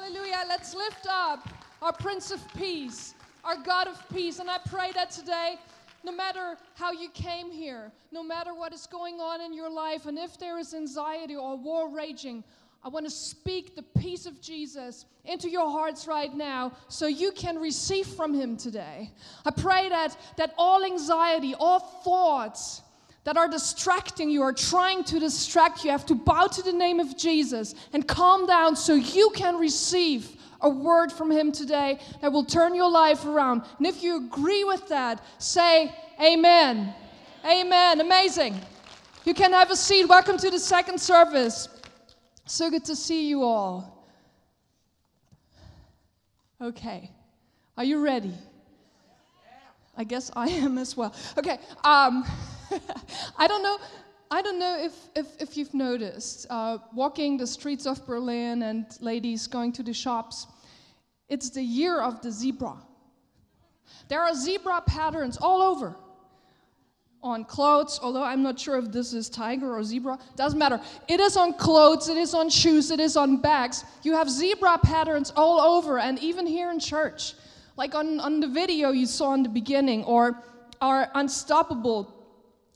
Hallelujah. 0.00 0.44
Let's 0.48 0.74
lift 0.74 1.08
up 1.10 1.48
our 1.82 1.92
Prince 1.92 2.30
of 2.30 2.40
Peace, 2.54 3.14
our 3.42 3.56
God 3.56 3.88
of 3.88 4.00
Peace. 4.10 4.38
And 4.38 4.48
I 4.48 4.58
pray 4.58 4.92
that 4.92 5.10
today, 5.10 5.56
no 6.04 6.12
matter 6.12 6.56
how 6.76 6.92
you 6.92 7.08
came 7.10 7.50
here, 7.50 7.90
no 8.12 8.22
matter 8.22 8.54
what 8.54 8.72
is 8.72 8.86
going 8.86 9.16
on 9.16 9.40
in 9.40 9.52
your 9.52 9.68
life, 9.68 10.06
and 10.06 10.16
if 10.16 10.38
there 10.38 10.56
is 10.56 10.72
anxiety 10.72 11.34
or 11.34 11.56
war 11.56 11.92
raging, 11.92 12.44
I 12.84 12.88
want 12.90 13.06
to 13.06 13.10
speak 13.10 13.74
the 13.74 13.82
peace 13.82 14.24
of 14.24 14.40
Jesus 14.40 15.04
into 15.24 15.50
your 15.50 15.68
hearts 15.68 16.06
right 16.06 16.32
now 16.32 16.72
so 16.86 17.08
you 17.08 17.32
can 17.32 17.58
receive 17.58 18.06
from 18.06 18.32
him 18.32 18.56
today. 18.56 19.10
I 19.44 19.50
pray 19.50 19.88
that 19.88 20.16
that 20.36 20.54
all 20.56 20.84
anxiety, 20.84 21.56
all 21.58 21.80
thoughts 21.80 22.82
that 23.28 23.36
are 23.36 23.46
distracting 23.46 24.30
you 24.30 24.40
are 24.40 24.54
trying 24.54 25.04
to 25.04 25.20
distract 25.20 25.84
you 25.84 25.90
have 25.90 26.06
to 26.06 26.14
bow 26.14 26.46
to 26.46 26.62
the 26.62 26.72
name 26.72 26.98
of 26.98 27.14
Jesus 27.14 27.74
and 27.92 28.08
calm 28.08 28.46
down 28.46 28.74
so 28.74 28.94
you 28.94 29.28
can 29.34 29.56
receive 29.56 30.34
a 30.62 30.70
word 30.70 31.12
from 31.12 31.30
him 31.30 31.52
today 31.52 31.98
that 32.22 32.32
will 32.32 32.46
turn 32.46 32.74
your 32.74 32.90
life 32.90 33.26
around. 33.26 33.64
And 33.76 33.86
if 33.86 34.02
you 34.02 34.16
agree 34.16 34.64
with 34.64 34.88
that, 34.88 35.22
say 35.36 35.94
amen. 36.18 36.94
Amen. 37.44 38.00
Amazing. 38.00 38.58
You 39.26 39.34
can 39.34 39.52
have 39.52 39.70
a 39.70 39.76
seat. 39.76 40.06
Welcome 40.06 40.38
to 40.38 40.50
the 40.50 40.58
second 40.58 40.98
service. 40.98 41.68
So 42.46 42.70
good 42.70 42.86
to 42.86 42.96
see 42.96 43.28
you 43.28 43.42
all. 43.42 44.06
Okay, 46.62 47.10
are 47.76 47.84
you 47.84 48.02
ready? 48.02 48.32
I 49.98 50.04
guess 50.04 50.30
I 50.34 50.48
am 50.48 50.78
as 50.78 50.96
well. 50.96 51.14
Okay, 51.36 51.58
um, 51.84 52.24
I 53.38 53.46
don't 53.46 53.62
know. 53.62 53.78
I 54.30 54.42
don't 54.42 54.58
know 54.58 54.78
if, 54.78 54.92
if, 55.16 55.40
if 55.40 55.56
you've 55.56 55.72
noticed, 55.72 56.46
uh, 56.50 56.78
walking 56.94 57.38
the 57.38 57.46
streets 57.46 57.86
of 57.86 58.06
Berlin 58.06 58.62
and 58.62 58.86
ladies 59.00 59.46
going 59.46 59.72
to 59.72 59.82
the 59.82 59.94
shops, 59.94 60.46
it's 61.30 61.48
the 61.48 61.62
year 61.62 62.00
of 62.00 62.20
the 62.20 62.30
zebra. 62.30 62.76
There 64.08 64.20
are 64.20 64.34
zebra 64.34 64.82
patterns 64.82 65.38
all 65.38 65.62
over 65.62 65.96
on 67.22 67.44
clothes, 67.44 67.98
although 68.02 68.22
I'm 68.22 68.42
not 68.42 68.60
sure 68.60 68.78
if 68.78 68.92
this 68.92 69.12
is 69.12 69.28
tiger 69.28 69.74
or 69.74 69.82
zebra, 69.82 70.18
doesn't 70.36 70.58
matter. 70.58 70.80
It 71.08 71.20
is 71.20 71.36
on 71.36 71.54
clothes, 71.54 72.08
it 72.08 72.16
is 72.16 72.34
on 72.34 72.48
shoes, 72.48 72.90
it 72.90 73.00
is 73.00 73.16
on 73.16 73.40
bags. 73.40 73.84
You 74.02 74.12
have 74.12 74.30
zebra 74.30 74.78
patterns 74.78 75.32
all 75.36 75.60
over, 75.60 75.98
and 75.98 76.18
even 76.20 76.46
here 76.46 76.70
in 76.70 76.78
church, 76.78 77.34
like 77.76 77.94
on, 77.94 78.20
on 78.20 78.40
the 78.40 78.46
video 78.46 78.90
you 78.90 79.06
saw 79.06 79.34
in 79.34 79.42
the 79.42 79.48
beginning, 79.48 80.04
or 80.04 80.42
our 80.80 81.10
unstoppable 81.14 82.17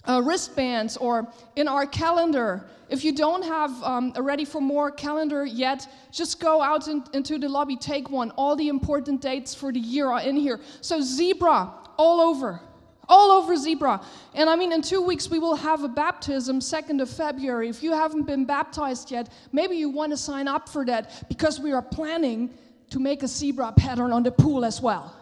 uh, 0.09 0.23
wristbands, 0.25 0.97
or 0.97 1.27
in 1.57 1.69
our 1.69 1.87
calendar. 1.87 2.65
If 2.89 3.05
you 3.05 3.15
don't 3.15 3.43
have 3.43 3.83
um, 3.83 4.13
a 4.17 4.23
ready 4.23 4.45
for 4.45 4.61
more 4.61 4.91
calendar 4.91 5.47
yet, 5.47 5.87
just 6.11 6.41
go 6.41 6.61
out 6.61 6.89
in, 6.89 7.03
into 7.15 7.39
the 7.39 7.49
lobby, 7.49 7.77
take 7.77 8.11
one. 8.11 8.31
All 8.33 8.55
the 8.55 8.69
important 8.69 9.23
dates 9.23 9.55
for 9.55 9.73
the 9.73 9.81
year 9.81 10.11
are 10.11 10.21
in 10.21 10.37
here. 10.37 10.61
So, 10.81 11.01
zebra 11.01 11.73
all 11.97 12.21
over 12.21 12.61
all 13.09 13.31
over 13.31 13.57
Zebra. 13.57 14.03
And 14.35 14.49
I 14.49 14.57
mean, 14.57 14.73
in 14.73 14.81
two 14.81 15.03
weeks, 15.03 15.29
we 15.29 15.39
will 15.39 15.55
have 15.55 15.85
a 15.85 15.89
baptism, 15.89 16.61
2nd 16.61 17.03
of 17.03 17.11
February. 17.11 17.69
If 17.69 17.83
you 17.83 17.93
haven't 17.93 18.23
been 18.23 18.45
baptized 18.45 19.11
yet, 19.11 19.29
maybe 19.53 19.77
you 19.77 19.91
want 19.91 20.13
to 20.13 20.17
sign 20.17 20.49
up 20.49 20.69
for 20.69 20.85
that 20.87 21.29
because 21.29 21.61
we 21.61 21.73
are 21.73 21.83
planning 21.83 22.51
to 22.91 22.99
make 22.99 23.23
a 23.23 23.29
zebra 23.29 23.73
pattern 23.73 24.13
on 24.13 24.23
the 24.23 24.33
pool 24.33 24.65
as 24.65 24.81
well. 24.81 25.15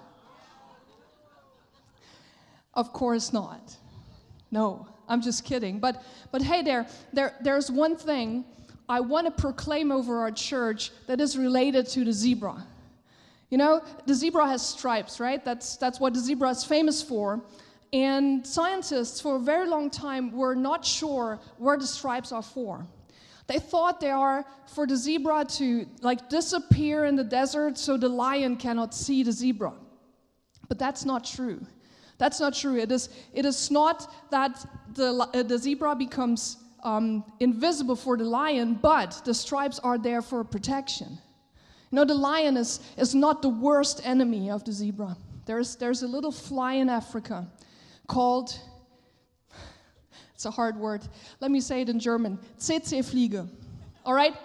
Of 2.75 2.93
course 2.93 3.33
not. 3.33 3.77
No, 4.51 4.87
I'm 5.09 5.21
just 5.21 5.45
kidding. 5.45 5.79
But, 5.79 6.03
but 6.33 6.43
hey, 6.43 6.63
there, 6.63 6.87
there, 7.13 7.35
there's 7.41 7.71
one 7.71 7.97
thing 7.97 8.45
I 8.89 9.01
want 9.01 9.27
to 9.27 9.31
proclaim 9.31 9.93
over 9.93 10.19
our 10.19 10.33
church 10.33 10.91
that 11.07 11.21
is 11.21 11.37
related 11.37 11.87
to 11.89 12.05
the 12.05 12.13
zebra. 12.13 12.67
You 13.51 13.59
know, 13.59 13.83
the 14.07 14.15
zebra 14.15 14.47
has 14.47 14.67
stripes, 14.67 15.21
right? 15.21 15.45
That's, 15.45 15.77
that's 15.77 16.01
what 16.01 16.15
the 16.15 16.21
zebra 16.21 16.51
is 16.51 16.65
famous 16.65 17.03
for. 17.03 17.41
And 17.93 18.47
scientists, 18.47 19.21
for 19.21 19.37
a 19.37 19.41
very 19.41 19.67
long 19.67 19.91
time, 19.91 20.31
were 20.33 20.55
not 20.55 20.85
sure 20.85 21.41
where 21.59 21.77
the 21.77 21.87
stripes 21.87 22.31
are 22.31 22.43
for. 22.43 22.87
They 23.49 23.59
thought 23.59 24.01
they 24.01 24.11
are 24.11 24.45
for 24.73 24.87
the 24.87 24.97
zebra 24.97 25.45
to 25.57 25.87
like 26.03 26.29
disappear 26.29 27.05
in 27.07 27.17
the 27.17 27.25
desert 27.25 27.79
so 27.79 27.97
the 27.97 28.09
lion 28.09 28.57
cannot 28.57 28.95
see 28.95 29.25
the 29.25 29.33
zebra. 29.33 29.73
But 30.69 30.79
that's 30.79 31.05
not 31.05 31.25
true. 31.25 31.61
That's 32.21 32.39
not 32.39 32.53
true. 32.53 32.77
It 32.77 32.93
is, 32.93 33.09
it 33.33 33.47
is 33.47 33.71
not 33.71 34.15
that 34.31 34.67
the, 34.93 35.27
uh, 35.33 35.43
the 35.43 35.57
zebra 35.57 35.97
becomes 35.97 36.59
um, 36.83 37.25
invisible 37.41 37.97
for 37.97 38.19
the 38.19 38.25
lion, 38.25 38.75
but 38.75 39.23
the 39.25 39.33
stripes 39.33 39.79
are 39.79 39.97
there 39.97 40.21
for 40.21 40.45
protection. 40.45 41.09
You 41.91 41.97
know, 41.97 42.05
the 42.05 42.15
lion 42.15 42.59
is, 42.59 42.81
is 42.99 43.15
not 43.15 43.41
the 43.41 43.49
worst 43.49 44.03
enemy 44.05 44.51
of 44.51 44.65
the 44.65 44.73
zebra. 44.73 45.17
There's, 45.47 45.77
there's 45.77 46.03
a 46.03 46.07
little 46.07 46.31
fly 46.31 46.75
in 46.75 46.91
Africa 46.91 47.49
called, 48.07 48.55
it's 50.35 50.45
a 50.45 50.51
hard 50.51 50.77
word. 50.77 51.01
Let 51.41 51.51
me 51.51 51.63
say 51.63 51.81
it 51.81 51.89
in 51.89 51.99
German 51.99 52.39
Tsetse-Fliege. 52.59 53.49
All 54.05 54.13
right? 54.13 54.37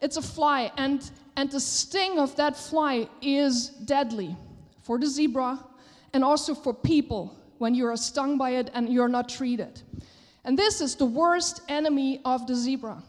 It's 0.00 0.16
a 0.16 0.22
fly, 0.22 0.72
and, 0.76 1.08
and 1.36 1.52
the 1.52 1.60
sting 1.60 2.18
of 2.18 2.34
that 2.34 2.56
fly 2.56 3.08
is 3.22 3.68
deadly 3.68 4.34
for 4.90 4.98
the 4.98 5.06
zebra 5.06 5.56
and 6.14 6.24
also 6.24 6.52
for 6.52 6.74
people 6.74 7.40
when 7.58 7.76
you 7.76 7.86
are 7.86 7.96
stung 7.96 8.36
by 8.36 8.50
it 8.50 8.72
and 8.74 8.88
you're 8.88 9.06
not 9.06 9.28
treated. 9.28 9.80
And 10.44 10.58
this 10.58 10.80
is 10.80 10.96
the 10.96 11.04
worst 11.04 11.60
enemy 11.68 12.20
of 12.24 12.44
the 12.48 12.56
zebra. 12.56 13.00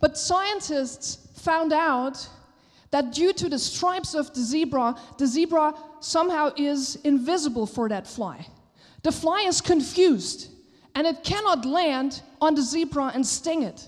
But 0.00 0.18
scientists 0.18 1.28
found 1.40 1.72
out 1.72 2.28
that 2.90 3.12
due 3.12 3.32
to 3.34 3.48
the 3.48 3.56
stripes 3.60 4.14
of 4.14 4.34
the 4.34 4.40
zebra, 4.40 4.96
the 5.16 5.28
zebra 5.28 5.74
somehow 6.00 6.50
is 6.56 6.96
invisible 7.04 7.66
for 7.66 7.88
that 7.88 8.08
fly. 8.08 8.44
The 9.04 9.12
fly 9.12 9.42
is 9.42 9.60
confused 9.60 10.50
and 10.96 11.06
it 11.06 11.22
cannot 11.22 11.64
land 11.64 12.20
on 12.40 12.56
the 12.56 12.62
zebra 12.62 13.12
and 13.14 13.24
sting 13.24 13.62
it. 13.62 13.86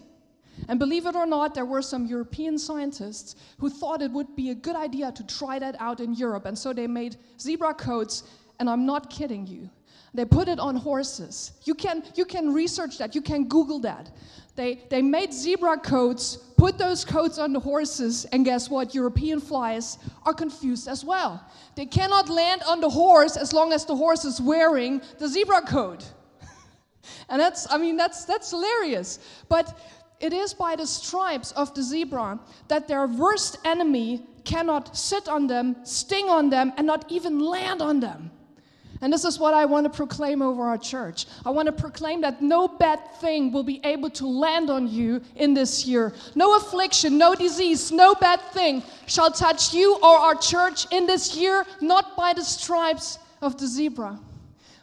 And 0.69 0.78
believe 0.78 1.06
it 1.06 1.16
or 1.16 1.26
not, 1.26 1.54
there 1.54 1.65
were 1.65 1.82
some 1.82 2.06
European 2.06 2.59
scientists 2.59 3.37
who 3.59 3.71
thought 3.71 4.03
it 4.03 4.10
would 4.10 4.34
be 4.37 4.50
a 4.50 4.54
good 4.54 4.76
idea 4.76 5.12
to 5.12 5.26
try 5.26 5.59
that 5.59 5.76
out 5.81 6.00
in 6.00 6.15
Europe. 6.15 6.47
And 6.47 6.59
so 6.59 6.72
they 6.72 6.87
made 6.87 7.16
zebra 7.38 7.75
coats, 7.75 8.25
and 8.59 8.69
I'm 8.69 8.87
not 8.87 9.10
kidding 9.10 9.47
you. 9.47 9.70
They 10.12 10.25
put 10.25 10.49
it 10.49 10.59
on 10.59 10.75
horses. 10.75 11.53
You 11.65 11.75
can, 11.75 12.03
you 12.16 12.25
can 12.25 12.53
research 12.53 12.99
that, 12.99 13.15
you 13.15 13.22
can 13.22 13.44
Google 13.44 13.78
that. 13.81 14.10
They, 14.56 14.82
they 14.91 15.00
made 15.00 15.32
zebra 15.32 15.78
coats, 15.78 16.37
put 16.56 16.76
those 16.76 17.04
coats 17.04 17.38
on 17.38 17.53
the 17.53 17.60
horses, 17.60 18.25
and 18.26 18.44
guess 18.44 18.69
what? 18.69 18.94
European 18.94 19.41
flies 19.41 19.99
are 20.26 20.34
confused 20.34 20.88
as 20.88 21.04
well. 21.04 21.43
They 21.76 21.87
cannot 21.87 22.28
land 22.28 22.62
on 22.66 22.81
the 22.81 22.91
horse 22.91 23.37
as 23.37 23.53
long 23.53 23.72
as 23.72 23.84
the 23.84 23.94
horse 23.94 24.25
is 24.25 24.41
wearing 24.41 25.00
the 25.19 25.28
zebra 25.28 25.62
coat. 25.62 26.12
and 27.28 27.41
that's, 27.41 27.70
I 27.72 27.78
mean, 27.78 27.97
that's, 27.97 28.25
that's 28.25 28.50
hilarious. 28.50 29.20
But 29.49 29.78
it 30.20 30.32
is 30.32 30.53
by 30.53 30.76
the 30.76 30.86
stripes 30.86 31.53
of 31.53 31.75
the 31.75 31.82
zebra 31.82 32.38
that 32.69 32.86
their 32.86 33.06
worst 33.06 33.58
enemy 33.64 34.26
cannot 34.44 34.97
sit 34.97 35.28
on 35.28 35.47
them, 35.47 35.76
sting 35.84 36.28
on 36.28 36.50
them, 36.50 36.72
and 36.76 36.86
not 36.86 37.10
even 37.10 37.38
land 37.41 37.81
on 37.81 38.00
them. 38.00 38.31
And 39.03 39.10
this 39.10 39.25
is 39.25 39.38
what 39.38 39.54
I 39.54 39.64
want 39.64 39.84
to 39.84 39.91
proclaim 39.91 40.42
over 40.42 40.62
our 40.62 40.76
church. 40.76 41.25
I 41.47 41.50
want 41.50 41.66
to 41.66 41.72
proclaim 41.72 42.20
that 42.20 42.42
no 42.42 42.69
bad 42.69 43.00
thing 43.14 43.50
will 43.50 43.62
be 43.62 43.81
able 43.82 44.10
to 44.10 44.26
land 44.26 44.69
on 44.69 44.88
you 44.88 45.22
in 45.36 45.54
this 45.54 45.86
year. 45.86 46.12
No 46.34 46.54
affliction, 46.56 47.16
no 47.16 47.34
disease, 47.34 47.91
no 47.91 48.14
bad 48.14 48.42
thing 48.52 48.82
shall 49.06 49.31
touch 49.31 49.72
you 49.72 49.97
or 50.02 50.19
our 50.19 50.34
church 50.34 50.87
in 50.92 51.06
this 51.06 51.34
year, 51.34 51.64
not 51.81 52.14
by 52.14 52.34
the 52.34 52.44
stripes 52.44 53.19
of 53.41 53.56
the 53.56 53.66
zebra, 53.66 54.19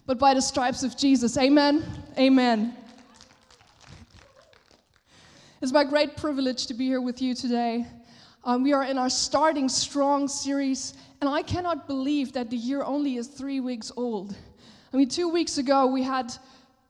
but 0.07 0.17
by 0.17 0.33
the 0.33 0.41
stripes 0.41 0.81
of 0.81 0.97
Jesus. 0.97 1.37
Amen. 1.37 1.83
Amen. 2.17 2.75
It's 5.59 5.71
my 5.71 5.83
great 5.83 6.15
privilege 6.15 6.67
to 6.67 6.75
be 6.75 6.85
here 6.85 7.01
with 7.01 7.19
you 7.19 7.33
today. 7.33 7.87
Um, 8.43 8.61
we 8.61 8.73
are 8.73 8.83
in 8.83 8.99
our 8.99 9.09
Starting 9.09 9.69
Strong 9.69 10.27
series 10.27 10.93
and 11.19 11.27
I 11.27 11.41
cannot 11.41 11.87
believe 11.87 12.31
that 12.33 12.51
the 12.51 12.55
year 12.55 12.83
only 12.83 13.15
is 13.15 13.25
three 13.25 13.59
weeks 13.59 13.91
old. 13.97 14.35
I 14.93 14.97
mean, 14.97 15.09
two 15.09 15.29
weeks 15.29 15.57
ago, 15.57 15.87
we 15.87 16.03
had 16.03 16.31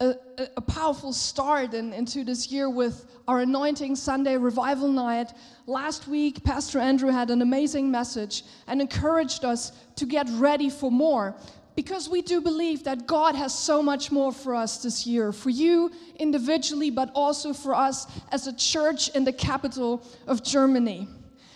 a, 0.01 0.15
a, 0.37 0.47
a 0.57 0.61
powerful 0.61 1.13
start 1.13 1.73
in, 1.73 1.93
into 1.93 2.25
this 2.25 2.51
year 2.51 2.69
with 2.69 3.05
our 3.25 3.39
Anointing 3.39 3.95
Sunday 3.95 4.35
Revival 4.35 4.89
Night. 4.89 5.31
Last 5.65 6.09
week, 6.09 6.43
Pastor 6.43 6.79
Andrew 6.79 7.09
had 7.09 7.29
an 7.29 7.41
amazing 7.41 7.89
message 7.89 8.43
and 8.67 8.81
encouraged 8.81 9.45
us 9.45 9.71
to 9.95 10.05
get 10.05 10.27
ready 10.31 10.69
for 10.69 10.91
more 10.91 11.37
because 11.77 12.09
we 12.09 12.23
do 12.23 12.41
believe 12.41 12.83
that 12.85 13.05
God 13.05 13.35
has 13.35 13.53
so 13.53 13.83
much 13.83 14.11
more 14.11 14.31
for 14.31 14.55
us 14.55 14.81
this 14.81 15.05
year, 15.05 15.31
for 15.31 15.51
you 15.51 15.91
individually, 16.15 16.89
but 16.89 17.11
also 17.13 17.53
for 17.53 17.75
us 17.75 18.07
as 18.31 18.47
a 18.47 18.53
church 18.53 19.09
in 19.09 19.23
the 19.23 19.31
capital 19.31 20.03
of 20.25 20.43
Germany. 20.43 21.07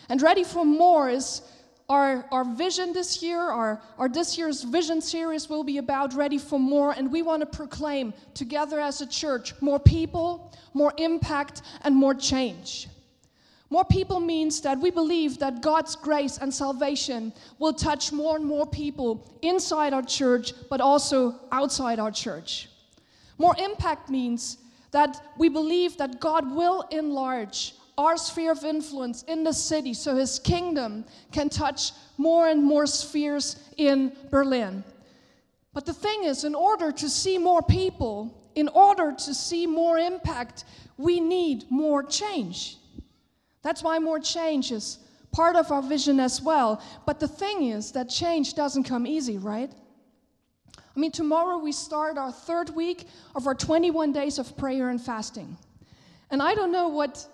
And 0.09 0.21
ready 0.21 0.43
for 0.43 0.63
more 0.63 1.09
is 1.09 1.41
our, 1.89 2.27
our 2.31 2.45
vision 2.45 2.93
this 2.93 3.23
year, 3.23 3.41
our, 3.41 3.81
our 3.97 4.07
this 4.07 4.37
year's 4.37 4.61
vision 4.61 5.01
series 5.01 5.49
will 5.49 5.63
be 5.63 5.79
about 5.79 6.13
Ready 6.13 6.37
for 6.37 6.59
More, 6.59 6.91
and 6.91 7.11
we 7.11 7.23
want 7.23 7.39
to 7.39 7.47
proclaim 7.47 8.13
together 8.35 8.79
as 8.79 9.01
a 9.01 9.07
church 9.07 9.59
more 9.59 9.79
people, 9.79 10.55
more 10.75 10.93
impact, 10.99 11.63
and 11.81 11.95
more 11.95 12.13
change. 12.13 12.87
More 13.71 13.85
people 13.85 14.19
means 14.19 14.59
that 14.61 14.77
we 14.79 14.91
believe 14.91 15.39
that 15.39 15.61
God's 15.61 15.95
grace 15.95 16.37
and 16.37 16.53
salvation 16.53 17.31
will 17.57 17.71
touch 17.71 18.11
more 18.11 18.35
and 18.35 18.45
more 18.45 18.67
people 18.67 19.25
inside 19.41 19.93
our 19.93 20.01
church, 20.03 20.51
but 20.69 20.81
also 20.81 21.39
outside 21.53 21.97
our 21.97 22.11
church. 22.11 22.67
More 23.37 23.55
impact 23.57 24.09
means 24.09 24.57
that 24.91 25.23
we 25.37 25.47
believe 25.47 25.95
that 25.97 26.19
God 26.19 26.53
will 26.53 26.81
enlarge 26.91 27.73
our 27.97 28.17
sphere 28.17 28.51
of 28.51 28.65
influence 28.65 29.23
in 29.23 29.45
the 29.45 29.53
city 29.53 29.93
so 29.93 30.17
his 30.17 30.37
kingdom 30.37 31.05
can 31.31 31.47
touch 31.47 31.93
more 32.17 32.49
and 32.49 32.61
more 32.61 32.85
spheres 32.85 33.55
in 33.77 34.11
Berlin. 34.29 34.83
But 35.73 35.85
the 35.85 35.93
thing 35.93 36.25
is, 36.25 36.43
in 36.43 36.55
order 36.55 36.91
to 36.91 37.09
see 37.09 37.37
more 37.37 37.61
people, 37.61 38.37
in 38.53 38.67
order 38.67 39.13
to 39.13 39.33
see 39.33 39.65
more 39.65 39.97
impact, 39.97 40.65
we 40.97 41.21
need 41.21 41.71
more 41.71 42.03
change. 42.03 42.75
That's 43.63 43.83
why 43.83 43.99
more 43.99 44.19
change 44.19 44.71
is 44.71 44.99
part 45.31 45.55
of 45.55 45.71
our 45.71 45.81
vision 45.81 46.19
as 46.19 46.41
well. 46.41 46.81
But 47.05 47.19
the 47.19 47.27
thing 47.27 47.67
is 47.67 47.91
that 47.93 48.09
change 48.09 48.53
doesn't 48.53 48.83
come 48.83 49.05
easy, 49.07 49.37
right? 49.37 49.71
I 50.77 50.99
mean, 50.99 51.11
tomorrow 51.11 51.57
we 51.57 51.71
start 51.71 52.17
our 52.17 52.31
third 52.31 52.69
week 52.71 53.07
of 53.35 53.47
our 53.47 53.55
21 53.55 54.11
days 54.11 54.39
of 54.39 54.57
prayer 54.57 54.89
and 54.89 55.01
fasting. 55.01 55.57
And 56.29 56.41
I 56.41 56.53
don't 56.53 56.71
know 56.71 56.89
what, 56.89 57.25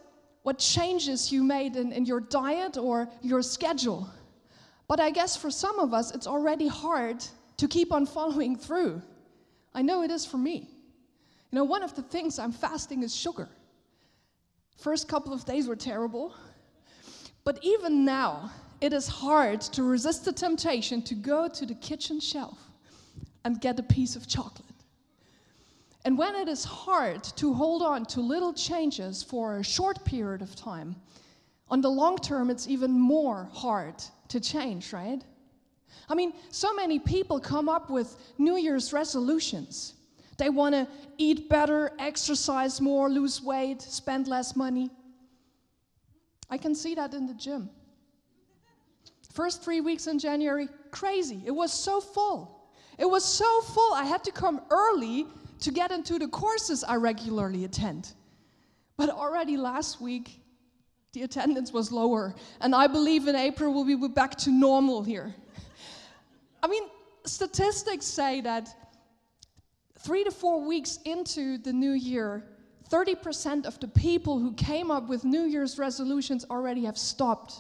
what 0.44 0.60
changes 0.60 1.32
you 1.32 1.44
made 1.44 1.76
in, 1.76 1.92
in 1.92 2.06
your 2.06 2.20
diet 2.20 2.78
or 2.78 3.10
your 3.22 3.42
schedule, 3.42 4.08
but 4.88 5.00
I 5.00 5.10
guess 5.10 5.36
for 5.36 5.50
some 5.50 5.80
of 5.80 5.94
us 5.94 6.14
it's 6.14 6.28
already 6.28 6.68
hard 6.68 7.24
to 7.58 7.68
keep 7.68 7.92
on 7.92 8.06
following 8.06 8.56
through. 8.56 9.02
I 9.74 9.82
know 9.82 10.04
it 10.04 10.12
is 10.12 10.26
for 10.26 10.38
me. 10.38 10.70
You 11.52 11.56
know, 11.56 11.64
one 11.64 11.84
of 11.84 11.96
the 11.96 12.02
things 12.02 12.40
I'm 12.40 12.52
fasting 12.52 13.04
is 13.04 13.16
sugar. 13.16 13.50
First 14.78 15.08
couple 15.08 15.34
of 15.34 15.44
days 15.46 15.68
were 15.68 15.76
terrible. 15.76 16.34
But 17.44 17.60
even 17.64 18.06
now, 18.06 18.52
it 18.80 18.94
is 18.94 19.08
hard 19.08 19.62
to 19.62 19.84
resist 19.84 20.26
the 20.26 20.32
temptation 20.32 21.02
to 21.04 21.16
go 21.16 21.48
to 21.48 21.66
the 21.66 21.74
kitchen 21.76 22.20
shelf 22.20 22.60
and 23.44 23.60
get 23.60 23.80
a 23.80 23.84
piece 23.84 24.16
of 24.16 24.28
chocolate. 24.28 24.66
And 26.06 26.18
when 26.18 26.36
it 26.36 26.48
is 26.48 26.64
hard 26.64 27.24
to 27.24 27.54
hold 27.54 27.82
on 27.82 28.06
to 28.06 28.22
little 28.22 28.54
changes 28.54 29.24
for 29.24 29.58
a 29.58 29.64
short 29.64 30.06
period 30.06 30.42
of 30.42 30.56
time, 30.56 30.96
on 31.70 31.82
the 31.82 31.90
long 31.90 32.18
term, 32.18 32.50
it's 32.50 32.68
even 32.68 32.92
more 32.92 33.50
hard 33.52 33.96
to 34.30 34.40
change, 34.40 34.94
right? 34.94 35.22
I 36.08 36.16
mean, 36.16 36.34
so 36.50 36.74
many 36.74 37.00
people 37.00 37.40
come 37.40 37.68
up 37.68 37.90
with 37.90 38.16
New 38.38 38.58
Year's 38.58 38.94
resolutions. 38.94 39.96
They 40.38 40.50
want 40.50 40.76
to 40.76 40.88
eat 41.18 41.50
better, 41.50 41.92
exercise 42.00 42.80
more, 42.80 43.10
lose 43.10 43.42
weight, 43.42 43.82
spend 43.82 44.28
less 44.28 44.56
money. 44.56 44.92
I 46.50 46.58
can 46.58 46.76
see 46.76 46.96
that 46.96 47.14
in 47.14 47.26
the 47.28 47.34
gym. 47.34 47.70
First 49.34 49.64
three 49.64 49.82
weeks 49.82 50.08
in 50.08 50.20
January, 50.20 50.70
crazy. 50.92 51.42
It 51.46 51.52
was 51.52 51.72
so 51.74 52.00
full. 52.00 52.70
It 52.98 53.06
was 53.06 53.24
so 53.24 53.62
full, 53.62 53.94
I 53.94 54.06
had 54.06 54.24
to 54.24 54.32
come 54.32 54.62
early 54.72 55.28
to 55.60 55.72
get 55.72 55.92
into 55.92 56.18
the 56.18 56.28
courses 56.28 56.84
I 56.84 56.96
regularly 56.96 57.66
attend. 57.66 58.14
But 58.96 59.10
already 59.10 59.58
last 59.58 60.02
week, 60.02 60.42
the 61.14 61.24
attendance 61.24 61.72
was 61.72 61.92
lower. 61.92 62.36
And 62.62 62.74
I 62.74 62.88
believe 62.88 63.28
in 63.28 63.36
April 63.36 63.74
we'll 63.74 63.86
be 63.86 64.08
back 64.08 64.36
to 64.38 64.52
normal 64.52 65.04
here. 65.04 65.34
I 66.62 66.68
mean, 66.68 66.84
statistics 67.26 68.06
say 68.06 68.42
that 68.42 68.76
three 70.08 70.24
to 70.24 70.32
four 70.32 70.66
weeks 70.66 71.00
into 71.04 71.58
the 71.58 71.74
new 71.74 71.92
year, 71.92 72.42
30% 72.90 73.66
of 73.66 73.78
the 73.82 73.90
people 73.90 74.40
who 74.40 74.54
came 74.54 74.90
up 74.90 75.10
with 75.10 75.26
New 75.26 75.42
Year's 75.42 75.78
resolutions 75.78 76.46
already 76.50 76.86
have 76.86 76.98
stopped 76.98 77.56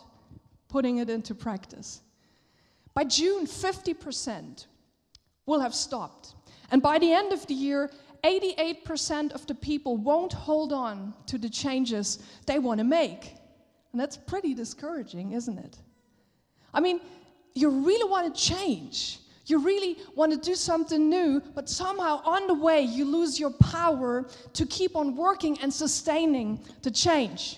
putting 0.69 0.99
it 0.99 1.09
into 1.09 1.35
practice. 1.35 1.99
By 2.93 3.03
June, 3.03 3.45
50% 3.45 4.65
will 5.45 5.59
have 5.59 5.75
stopped. 5.75 6.35
And 6.71 6.81
by 6.81 6.99
the 6.99 7.11
end 7.11 7.33
of 7.33 7.45
the 7.47 7.53
year, 7.53 7.91
88% 8.23 9.33
of 9.33 9.45
the 9.45 9.55
people 9.55 9.97
won't 9.97 10.31
hold 10.31 10.71
on 10.71 11.15
to 11.25 11.37
the 11.37 11.49
changes 11.49 12.19
they 12.45 12.59
want 12.59 12.77
to 12.77 12.85
make. 12.85 13.33
And 13.91 13.99
that's 13.99 14.15
pretty 14.15 14.53
discouraging, 14.53 15.33
isn't 15.33 15.57
it? 15.57 15.77
I 16.73 16.79
mean, 16.79 17.01
you 17.55 17.69
really 17.69 18.09
want 18.09 18.33
to 18.33 18.41
change. 18.41 19.19
You 19.47 19.59
really 19.59 19.97
want 20.13 20.33
to 20.33 20.37
do 20.37 20.55
something 20.55 21.09
new, 21.09 21.41
but 21.55 21.69
somehow 21.69 22.21
on 22.25 22.47
the 22.47 22.53
way 22.53 22.81
you 22.81 23.05
lose 23.05 23.39
your 23.39 23.51
power 23.51 24.27
to 24.53 24.65
keep 24.65 24.95
on 24.97 25.15
working 25.15 25.57
and 25.61 25.73
sustaining 25.73 26.59
the 26.83 26.91
change. 26.91 27.57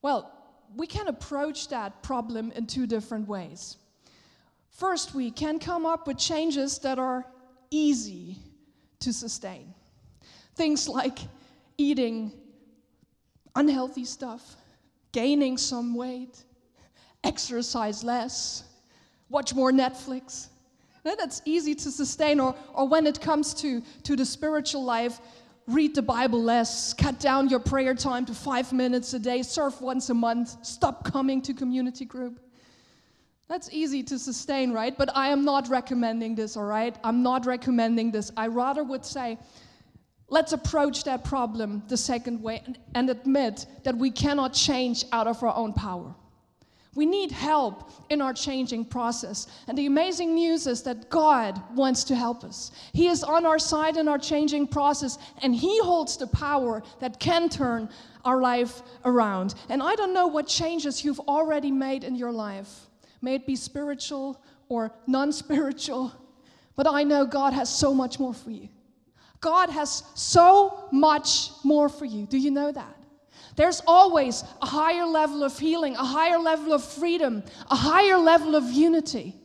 Well, 0.00 0.32
we 0.74 0.86
can 0.86 1.08
approach 1.08 1.68
that 1.68 2.02
problem 2.02 2.52
in 2.52 2.66
two 2.66 2.86
different 2.86 3.28
ways. 3.28 3.76
First, 4.70 5.14
we 5.14 5.30
can 5.30 5.58
come 5.58 5.84
up 5.84 6.06
with 6.06 6.16
changes 6.16 6.78
that 6.78 6.98
are 6.98 7.26
easy 7.70 8.38
to 9.00 9.12
sustain. 9.12 9.74
Things 10.54 10.88
like 10.88 11.18
eating 11.76 12.32
unhealthy 13.54 14.06
stuff, 14.06 14.56
gaining 15.12 15.58
some 15.58 15.94
weight, 15.94 16.42
exercise 17.22 18.02
less, 18.02 18.64
watch 19.28 19.54
more 19.54 19.70
Netflix. 19.70 20.48
Eh, 21.04 21.14
that's 21.18 21.42
easy 21.44 21.74
to 21.74 21.90
sustain. 21.90 22.40
Or, 22.40 22.54
or 22.74 22.86
when 22.86 23.06
it 23.06 23.20
comes 23.20 23.54
to, 23.54 23.82
to 24.04 24.16
the 24.16 24.24
spiritual 24.24 24.84
life, 24.84 25.20
read 25.66 25.94
the 25.94 26.02
Bible 26.02 26.42
less, 26.42 26.92
cut 26.94 27.20
down 27.20 27.48
your 27.48 27.60
prayer 27.60 27.94
time 27.94 28.26
to 28.26 28.34
five 28.34 28.72
minutes 28.72 29.14
a 29.14 29.18
day, 29.18 29.42
serve 29.42 29.80
once 29.80 30.10
a 30.10 30.14
month, 30.14 30.64
stop 30.64 31.04
coming 31.04 31.40
to 31.42 31.54
community 31.54 32.04
group. 32.04 32.40
That's 33.48 33.68
easy 33.72 34.02
to 34.04 34.18
sustain, 34.18 34.72
right? 34.72 34.96
But 34.96 35.14
I 35.14 35.28
am 35.28 35.44
not 35.44 35.68
recommending 35.68 36.34
this, 36.34 36.56
all 36.56 36.64
right? 36.64 36.96
I'm 37.04 37.22
not 37.22 37.46
recommending 37.46 38.10
this. 38.10 38.30
I 38.36 38.46
rather 38.46 38.82
would 38.82 39.04
say, 39.04 39.38
let's 40.28 40.52
approach 40.52 41.04
that 41.04 41.22
problem 41.22 41.82
the 41.88 41.96
second 41.96 42.42
way 42.42 42.62
and, 42.64 42.78
and 42.94 43.10
admit 43.10 43.66
that 43.84 43.96
we 43.96 44.10
cannot 44.10 44.54
change 44.54 45.04
out 45.12 45.26
of 45.26 45.42
our 45.42 45.54
own 45.54 45.74
power. 45.74 46.14
We 46.94 47.06
need 47.06 47.32
help 47.32 47.90
in 48.10 48.20
our 48.20 48.34
changing 48.34 48.84
process. 48.84 49.46
And 49.66 49.78
the 49.78 49.86
amazing 49.86 50.34
news 50.34 50.66
is 50.66 50.82
that 50.82 51.08
God 51.08 51.60
wants 51.74 52.04
to 52.04 52.14
help 52.14 52.44
us. 52.44 52.70
He 52.92 53.08
is 53.08 53.24
on 53.24 53.46
our 53.46 53.58
side 53.58 53.96
in 53.96 54.08
our 54.08 54.18
changing 54.18 54.66
process, 54.66 55.16
and 55.42 55.54
He 55.54 55.80
holds 55.80 56.18
the 56.18 56.26
power 56.26 56.82
that 57.00 57.18
can 57.18 57.48
turn 57.48 57.88
our 58.26 58.42
life 58.42 58.82
around. 59.06 59.54
And 59.70 59.82
I 59.82 59.94
don't 59.94 60.12
know 60.12 60.26
what 60.26 60.46
changes 60.46 61.02
you've 61.02 61.20
already 61.20 61.70
made 61.70 62.04
in 62.04 62.14
your 62.14 62.32
life, 62.32 62.86
may 63.22 63.36
it 63.36 63.46
be 63.46 63.56
spiritual 63.56 64.42
or 64.68 64.92
non 65.06 65.32
spiritual, 65.32 66.12
but 66.76 66.86
I 66.86 67.04
know 67.04 67.24
God 67.24 67.54
has 67.54 67.74
so 67.74 67.94
much 67.94 68.18
more 68.18 68.34
for 68.34 68.50
you. 68.50 68.68
God 69.40 69.70
has 69.70 70.04
so 70.14 70.88
much 70.92 71.50
more 71.64 71.88
for 71.88 72.04
you. 72.04 72.26
Do 72.26 72.38
you 72.38 72.50
know 72.50 72.70
that? 72.70 72.96
There's 73.56 73.82
always 73.86 74.44
a 74.62 74.66
higher 74.66 75.04
level 75.04 75.42
of 75.42 75.58
healing, 75.58 75.94
a 75.96 76.04
higher 76.04 76.38
level 76.38 76.72
of 76.72 76.82
freedom, 76.82 77.42
a 77.70 77.76
higher 77.76 78.16
level 78.16 78.54
of 78.54 78.64
unity. 78.70 79.36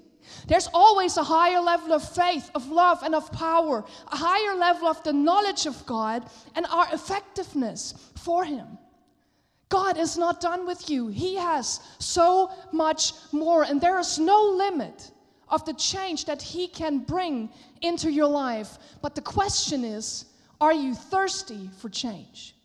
There's 0.47 0.69
always 0.73 1.17
a 1.17 1.23
higher 1.23 1.59
level 1.59 1.93
of 1.93 2.07
faith, 2.07 2.49
of 2.55 2.69
love, 2.69 3.03
and 3.03 3.13
of 3.13 3.31
power, 3.31 3.83
a 4.07 4.15
higher 4.15 4.55
level 4.55 4.87
of 4.87 5.03
the 5.03 5.13
knowledge 5.13 5.65
of 5.65 5.85
God 5.85 6.25
and 6.55 6.65
our 6.67 6.87
effectiveness 6.93 7.93
for 8.15 8.45
Him. 8.45 8.77
God 9.69 9.97
is 9.97 10.17
not 10.17 10.39
done 10.39 10.65
with 10.65 10.89
you. 10.89 11.09
He 11.09 11.35
has 11.35 11.81
so 11.99 12.51
much 12.71 13.13
more, 13.33 13.63
and 13.63 13.81
there 13.81 13.99
is 13.99 14.17
no 14.17 14.41
limit 14.43 15.11
of 15.49 15.65
the 15.65 15.73
change 15.73 16.25
that 16.25 16.41
He 16.41 16.69
can 16.69 16.99
bring 16.99 17.49
into 17.81 18.09
your 18.09 18.27
life. 18.27 18.77
But 19.01 19.15
the 19.15 19.21
question 19.21 19.83
is 19.83 20.25
are 20.61 20.73
you 20.73 20.95
thirsty 20.95 21.69
for 21.77 21.89
change? 21.89 22.56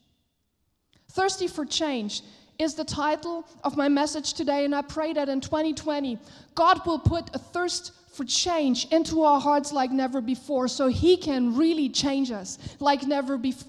Thirsty 1.13 1.47
for 1.47 1.67
Change 1.67 2.23
is 2.59 2.75
the 2.75 2.85
title 2.85 3.47
of 3.65 3.77
my 3.77 3.89
message 3.89 4.33
today, 4.33 4.65
and 4.65 4.75
I 4.75 4.81
pray 4.81 5.13
that 5.13 5.29
in 5.29 5.43
2020, 5.43 6.19
God 6.55 6.87
will 6.87 6.99
put 6.99 7.35
a 7.35 7.39
thirst 7.39 7.93
for 8.15 8.25
change 8.25 8.87
into 8.87 9.23
our 9.23 9.39
hearts 9.39 9.73
like 9.73 9.91
never 9.91 10.23
before, 10.23 10.69
so 10.69 10.89
He 10.89 11.19
can 11.19 11.55
really 11.55 11.91
change 11.91 12.31
us 12.31 12.59
like 12.81 13.07
never 13.07 13.37
bef- 13.37 13.67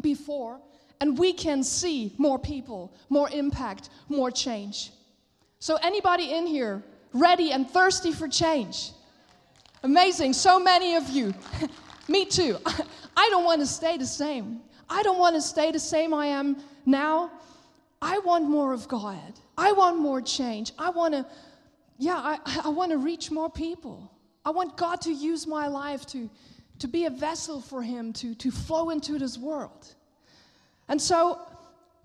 before, 0.00 0.60
and 1.00 1.18
we 1.18 1.34
can 1.34 1.62
see 1.62 2.14
more 2.16 2.38
people, 2.38 2.94
more 3.10 3.28
impact, 3.30 3.90
more 4.08 4.30
change. 4.30 4.90
So, 5.58 5.76
anybody 5.82 6.32
in 6.32 6.46
here 6.46 6.82
ready 7.12 7.52
and 7.52 7.68
thirsty 7.68 8.12
for 8.12 8.28
change? 8.28 8.92
Amazing, 9.82 10.32
so 10.32 10.58
many 10.58 10.94
of 10.94 11.08
you. 11.10 11.34
Me 12.08 12.24
too. 12.24 12.56
I 13.16 13.28
don't 13.28 13.44
want 13.44 13.60
to 13.60 13.66
stay 13.66 13.98
the 13.98 14.06
same. 14.06 14.60
I 14.90 15.02
don't 15.02 15.18
want 15.18 15.34
to 15.36 15.42
stay 15.42 15.70
the 15.70 15.78
same 15.78 16.14
I 16.14 16.26
am 16.26 16.56
now. 16.88 17.30
I 18.00 18.18
want 18.18 18.48
more 18.48 18.72
of 18.72 18.88
God. 18.88 19.32
I 19.56 19.72
want 19.72 19.98
more 19.98 20.20
change. 20.20 20.72
I 20.78 20.90
want 20.90 21.14
to, 21.14 21.26
yeah, 21.98 22.16
I, 22.16 22.60
I 22.64 22.68
want 22.68 22.92
to 22.92 22.98
reach 22.98 23.30
more 23.30 23.50
people. 23.50 24.10
I 24.44 24.50
want 24.50 24.76
God 24.76 25.00
to 25.02 25.12
use 25.12 25.46
my 25.46 25.66
life 25.66 26.06
to, 26.06 26.30
to 26.78 26.88
be 26.88 27.04
a 27.04 27.10
vessel 27.10 27.60
for 27.60 27.82
Him 27.82 28.12
to, 28.14 28.34
to 28.36 28.50
flow 28.50 28.90
into 28.90 29.18
this 29.18 29.36
world. 29.36 29.94
And 30.88 31.00
so 31.00 31.38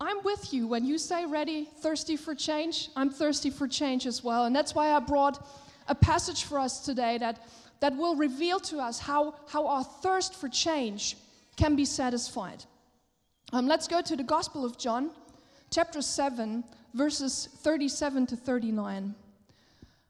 I'm 0.00 0.22
with 0.24 0.52
you 0.52 0.66
when 0.66 0.84
you 0.84 0.98
say 0.98 1.24
ready, 1.24 1.68
thirsty 1.78 2.16
for 2.16 2.34
change. 2.34 2.90
I'm 2.96 3.08
thirsty 3.08 3.50
for 3.50 3.66
change 3.66 4.06
as 4.06 4.22
well. 4.22 4.44
And 4.44 4.54
that's 4.54 4.74
why 4.74 4.90
I 4.92 4.98
brought 4.98 5.46
a 5.88 5.94
passage 5.94 6.44
for 6.44 6.58
us 6.58 6.84
today 6.84 7.18
that, 7.18 7.46
that 7.80 7.96
will 7.96 8.16
reveal 8.16 8.58
to 8.60 8.78
us 8.78 8.98
how, 8.98 9.36
how 9.48 9.66
our 9.66 9.84
thirst 9.84 10.34
for 10.34 10.48
change 10.48 11.16
can 11.56 11.76
be 11.76 11.84
satisfied. 11.84 12.64
Um, 13.54 13.68
let's 13.68 13.86
go 13.86 14.02
to 14.02 14.16
the 14.16 14.24
Gospel 14.24 14.64
of 14.64 14.76
John, 14.76 15.12
chapter 15.70 16.02
7, 16.02 16.64
verses 16.92 17.48
37 17.58 18.26
to 18.26 18.36
39. 18.36 19.14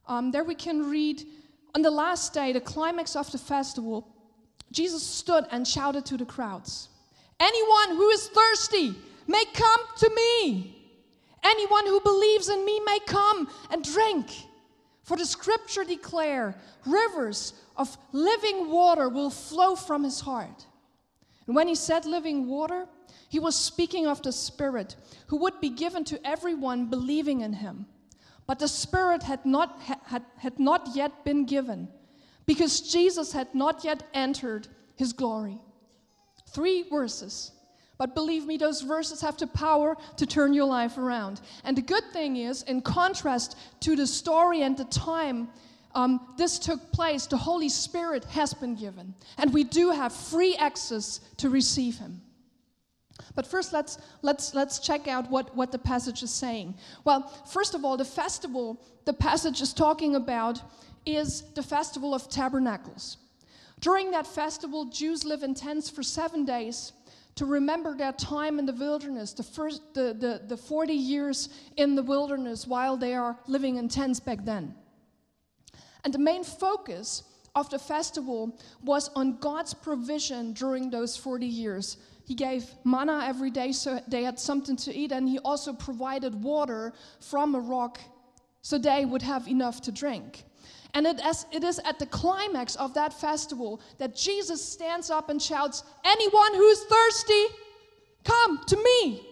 Um, 0.08 0.30
there 0.30 0.44
we 0.44 0.54
can 0.54 0.88
read 0.88 1.22
on 1.74 1.82
the 1.82 1.90
last 1.90 2.32
day, 2.32 2.52
the 2.52 2.60
climax 2.62 3.14
of 3.14 3.30
the 3.30 3.36
festival, 3.36 4.08
Jesus 4.72 5.02
stood 5.02 5.44
and 5.50 5.68
shouted 5.68 6.06
to 6.06 6.16
the 6.16 6.24
crowds 6.24 6.88
Anyone 7.38 7.90
who 7.98 8.08
is 8.08 8.28
thirsty 8.28 8.94
may 9.26 9.44
come 9.52 9.80
to 9.98 10.10
me. 10.16 10.82
Anyone 11.44 11.84
who 11.84 12.00
believes 12.00 12.48
in 12.48 12.64
me 12.64 12.80
may 12.86 12.98
come 13.00 13.50
and 13.70 13.84
drink. 13.84 14.30
For 15.02 15.18
the 15.18 15.26
scripture 15.26 15.84
declare 15.84 16.54
rivers 16.86 17.52
of 17.76 17.94
living 18.12 18.70
water 18.70 19.10
will 19.10 19.28
flow 19.28 19.76
from 19.76 20.02
his 20.02 20.20
heart. 20.20 20.64
And 21.46 21.54
when 21.54 21.68
he 21.68 21.74
said 21.74 22.06
living 22.06 22.48
water, 22.48 22.86
he 23.28 23.38
was 23.38 23.56
speaking 23.56 24.06
of 24.06 24.22
the 24.22 24.32
Spirit 24.32 24.96
who 25.26 25.36
would 25.38 25.60
be 25.60 25.70
given 25.70 26.04
to 26.04 26.26
everyone 26.26 26.86
believing 26.86 27.40
in 27.40 27.52
him. 27.52 27.86
But 28.46 28.58
the 28.58 28.68
Spirit 28.68 29.22
had 29.22 29.44
not, 29.44 29.80
had, 29.82 30.22
had 30.36 30.58
not 30.58 30.88
yet 30.94 31.24
been 31.24 31.44
given 31.44 31.88
because 32.46 32.80
Jesus 32.80 33.32
had 33.32 33.54
not 33.54 33.84
yet 33.84 34.02
entered 34.12 34.68
his 34.96 35.12
glory. 35.12 35.58
Three 36.48 36.82
verses. 36.82 37.52
But 37.96 38.14
believe 38.14 38.44
me, 38.44 38.56
those 38.56 38.82
verses 38.82 39.20
have 39.20 39.36
the 39.36 39.46
power 39.46 39.96
to 40.16 40.26
turn 40.26 40.52
your 40.52 40.66
life 40.66 40.98
around. 40.98 41.40
And 41.64 41.76
the 41.76 41.82
good 41.82 42.04
thing 42.12 42.36
is, 42.36 42.62
in 42.64 42.82
contrast 42.82 43.56
to 43.80 43.96
the 43.96 44.06
story 44.06 44.62
and 44.62 44.76
the 44.76 44.84
time 44.86 45.48
um, 45.94 46.34
this 46.36 46.58
took 46.58 46.90
place, 46.90 47.26
the 47.26 47.36
Holy 47.36 47.68
Spirit 47.68 48.24
has 48.26 48.52
been 48.52 48.74
given. 48.74 49.14
And 49.38 49.54
we 49.54 49.62
do 49.62 49.90
have 49.90 50.12
free 50.12 50.56
access 50.56 51.20
to 51.36 51.50
receive 51.50 51.98
Him. 51.98 52.20
But 53.34 53.46
first, 53.46 53.72
let's, 53.72 53.98
let's, 54.22 54.54
let's 54.54 54.78
check 54.78 55.08
out 55.08 55.30
what, 55.30 55.54
what 55.56 55.72
the 55.72 55.78
passage 55.78 56.22
is 56.22 56.30
saying. 56.30 56.74
Well, 57.04 57.28
first 57.46 57.74
of 57.74 57.84
all, 57.84 57.96
the 57.96 58.04
festival 58.04 58.80
the 59.04 59.12
passage 59.12 59.60
is 59.60 59.72
talking 59.72 60.16
about 60.16 60.60
is 61.04 61.42
the 61.54 61.62
festival 61.62 62.14
of 62.14 62.28
tabernacles. 62.28 63.18
During 63.80 64.10
that 64.12 64.26
festival, 64.26 64.86
Jews 64.86 65.24
live 65.24 65.42
in 65.42 65.54
tents 65.54 65.90
for 65.90 66.02
seven 66.02 66.44
days 66.44 66.92
to 67.34 67.44
remember 67.44 67.94
their 67.96 68.12
time 68.12 68.58
in 68.58 68.64
the 68.64 68.72
wilderness, 68.72 69.32
the, 69.32 69.42
first, 69.42 69.82
the, 69.92 70.14
the, 70.18 70.42
the 70.46 70.56
40 70.56 70.94
years 70.94 71.48
in 71.76 71.94
the 71.96 72.02
wilderness 72.02 72.66
while 72.66 72.96
they 72.96 73.14
are 73.14 73.36
living 73.46 73.76
in 73.76 73.88
tents 73.88 74.20
back 74.20 74.44
then. 74.44 74.74
And 76.04 76.14
the 76.14 76.18
main 76.18 76.44
focus 76.44 77.24
of 77.54 77.70
the 77.70 77.78
festival 77.78 78.58
was 78.82 79.10
on 79.14 79.38
God's 79.38 79.74
provision 79.74 80.52
during 80.52 80.90
those 80.90 81.16
40 81.16 81.46
years. 81.46 81.96
He 82.26 82.34
gave 82.34 82.64
manna 82.84 83.24
every 83.26 83.50
day 83.50 83.72
so 83.72 84.00
they 84.08 84.24
had 84.24 84.38
something 84.38 84.76
to 84.76 84.94
eat, 84.94 85.12
and 85.12 85.28
He 85.28 85.38
also 85.40 85.72
provided 85.72 86.42
water 86.42 86.92
from 87.20 87.54
a 87.54 87.60
rock 87.60 88.00
so 88.62 88.78
they 88.78 89.04
would 89.04 89.22
have 89.22 89.46
enough 89.46 89.82
to 89.82 89.92
drink. 89.92 90.44
And 90.94 91.06
it 91.06 91.20
is, 91.24 91.44
it 91.52 91.64
is 91.64 91.80
at 91.80 91.98
the 91.98 92.06
climax 92.06 92.76
of 92.76 92.94
that 92.94 93.12
festival 93.12 93.80
that 93.98 94.14
Jesus 94.14 94.64
stands 94.64 95.10
up 95.10 95.28
and 95.28 95.42
shouts, 95.42 95.82
Anyone 96.04 96.54
who's 96.54 96.84
thirsty, 96.84 97.46
come 98.24 98.60
to 98.66 98.76
me. 98.76 99.26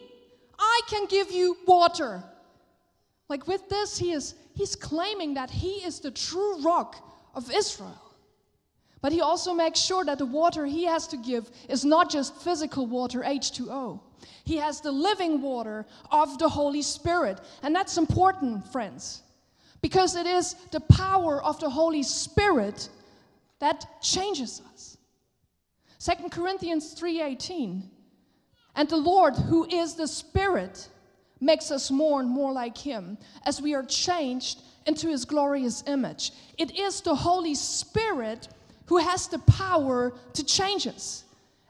I 0.58 0.80
can 0.88 1.06
give 1.06 1.30
you 1.30 1.56
water. 1.66 2.22
Like 3.28 3.46
with 3.46 3.68
this, 3.68 3.96
he 3.96 4.12
is 4.12 4.34
he's 4.54 4.76
claiming 4.76 5.34
that 5.34 5.50
he 5.50 5.76
is 5.84 6.00
the 6.00 6.10
true 6.10 6.60
rock 6.62 6.96
of 7.34 7.50
Israel. 7.50 8.01
But 9.02 9.12
he 9.12 9.20
also 9.20 9.52
makes 9.52 9.80
sure 9.80 10.04
that 10.04 10.18
the 10.18 10.26
water 10.26 10.64
he 10.64 10.84
has 10.84 11.06
to 11.08 11.16
give 11.16 11.50
is 11.68 11.84
not 11.84 12.10
just 12.10 12.36
physical 12.36 12.86
water, 12.86 13.20
H2O. 13.20 14.00
He 14.44 14.56
has 14.56 14.80
the 14.80 14.92
living 14.92 15.42
water 15.42 15.84
of 16.10 16.38
the 16.38 16.48
Holy 16.48 16.82
Spirit. 16.82 17.40
And 17.62 17.74
that's 17.74 17.98
important, 17.98 18.72
friends 18.72 19.22
because 19.82 20.14
it 20.14 20.26
is 20.26 20.54
the 20.70 20.80
power 20.80 21.42
of 21.42 21.58
the 21.60 21.68
Holy 21.68 22.04
Spirit 22.04 22.88
that 23.58 24.00
changes 24.00 24.62
us. 24.72 24.96
2 25.98 26.30
Corinthians 26.30 26.94
3:18 26.94 27.90
And 28.74 28.88
the 28.88 28.96
Lord 28.96 29.36
who 29.36 29.66
is 29.66 29.94
the 29.94 30.08
Spirit 30.08 30.88
makes 31.40 31.70
us 31.70 31.90
more 31.90 32.20
and 32.20 32.30
more 32.30 32.52
like 32.52 32.78
him 32.78 33.18
as 33.44 33.60
we 33.60 33.74
are 33.74 33.84
changed 33.84 34.62
into 34.86 35.08
his 35.08 35.24
glorious 35.24 35.82
image. 35.86 36.32
It 36.56 36.78
is 36.78 37.00
the 37.00 37.14
Holy 37.14 37.54
Spirit 37.54 38.48
who 38.92 38.98
has 38.98 39.26
the 39.26 39.38
power 39.38 40.12
to 40.34 40.44
change 40.44 40.86
us. 40.86 41.24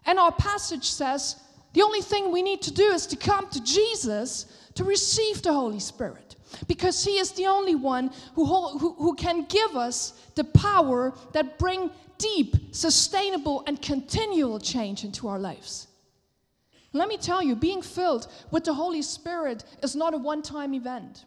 And 0.07 0.19
our 0.19 0.33
passage 0.33 0.91
says 0.91 1.37
the 1.73 1.83
only 1.83 2.01
thing 2.01 2.33
we 2.33 2.43
need 2.43 2.63
to 2.63 2.75
do 2.75 2.83
is 2.83 3.07
to 3.07 3.17
come 3.17 3.49
to 3.51 3.63
Jesus 3.63 4.47
to 4.75 4.83
receive 4.83 5.41
the 5.41 5.53
Holy 5.53 5.79
Spirit 5.79 6.35
because 6.67 7.05
he 7.05 7.19
is 7.19 7.31
the 7.31 7.47
only 7.47 7.77
one 7.77 8.11
who, 8.35 8.45
who, 8.45 8.95
who 8.95 9.15
can 9.15 9.45
give 9.45 9.77
us 9.77 10.15
the 10.35 10.43
power 10.43 11.15
that 11.33 11.61
bring 11.61 11.93
deep 12.19 12.57
sustainable 12.75 13.63
and 13.69 13.81
continual 13.81 14.59
change 14.59 15.05
into 15.05 15.29
our 15.29 15.39
lives. 15.39 15.87
Let 16.93 17.07
me 17.07 17.19
tell 17.19 17.41
you 17.41 17.55
being 17.55 17.83
filled 17.83 18.27
with 18.51 18.65
the 18.65 18.75
holy 18.75 19.03
spirit 19.03 19.63
is 19.81 19.95
not 19.95 20.13
a 20.13 20.19
one-time 20.19 20.75
event. 20.75 21.25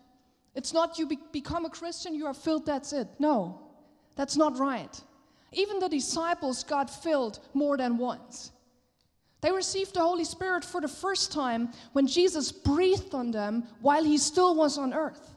It's 0.56 0.74
not 0.74 1.00
you 1.00 1.08
be- 1.08 1.20
become 1.32 1.64
a 1.64 1.70
christian 1.70 2.14
you 2.14 2.26
are 2.26 2.34
filled 2.34 2.66
that's 2.66 2.92
it. 2.92 3.08
No 3.18 3.62
that's 4.18 4.36
not 4.36 4.60
right 4.60 5.02
even 5.56 5.80
the 5.80 5.90
disciples 5.90 6.64
got 6.64 6.90
filled 6.90 7.40
more 7.54 7.78
than 7.78 7.98
once 7.98 8.52
they 9.46 9.52
received 9.52 9.94
the 9.94 10.02
Holy 10.02 10.24
Spirit 10.24 10.66
for 10.66 10.82
the 10.82 10.88
first 10.88 11.32
time 11.32 11.70
when 11.94 12.08
Jesus 12.08 12.52
breathed 12.52 13.14
on 13.14 13.30
them 13.30 13.66
while 13.80 14.04
he 14.04 14.18
still 14.18 14.56
was 14.56 14.76
on 14.80 14.92
earth. 14.92 15.36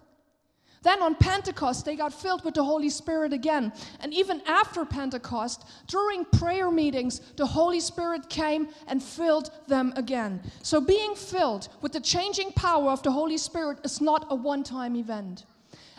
Then 0.83 1.03
on 1.03 1.15
Pentecost, 1.15 1.85
they 1.85 1.95
got 1.95 2.15
filled 2.15 2.43
with 2.43 2.55
the 2.55 2.65
Holy 2.65 2.89
Spirit 2.89 3.35
again. 3.35 3.71
And 4.01 4.15
even 4.15 4.41
after 4.47 4.87
Pentecost, 4.87 5.67
during 5.89 6.25
prayer 6.25 6.71
meetings, 6.71 7.21
the 7.37 7.45
Holy 7.45 7.81
Spirit 7.81 8.31
came 8.31 8.69
and 8.87 9.03
filled 9.03 9.51
them 9.67 9.93
again. 9.95 10.41
So 10.63 10.81
being 10.81 11.15
filled 11.15 11.69
with 11.83 11.93
the 11.93 12.01
changing 12.01 12.53
power 12.53 12.91
of 12.91 13.03
the 13.03 13.13
Holy 13.13 13.37
Spirit 13.37 13.81
is 13.85 14.01
not 14.01 14.27
a 14.31 14.35
one 14.35 14.63
time 14.63 14.97
event. 14.97 15.45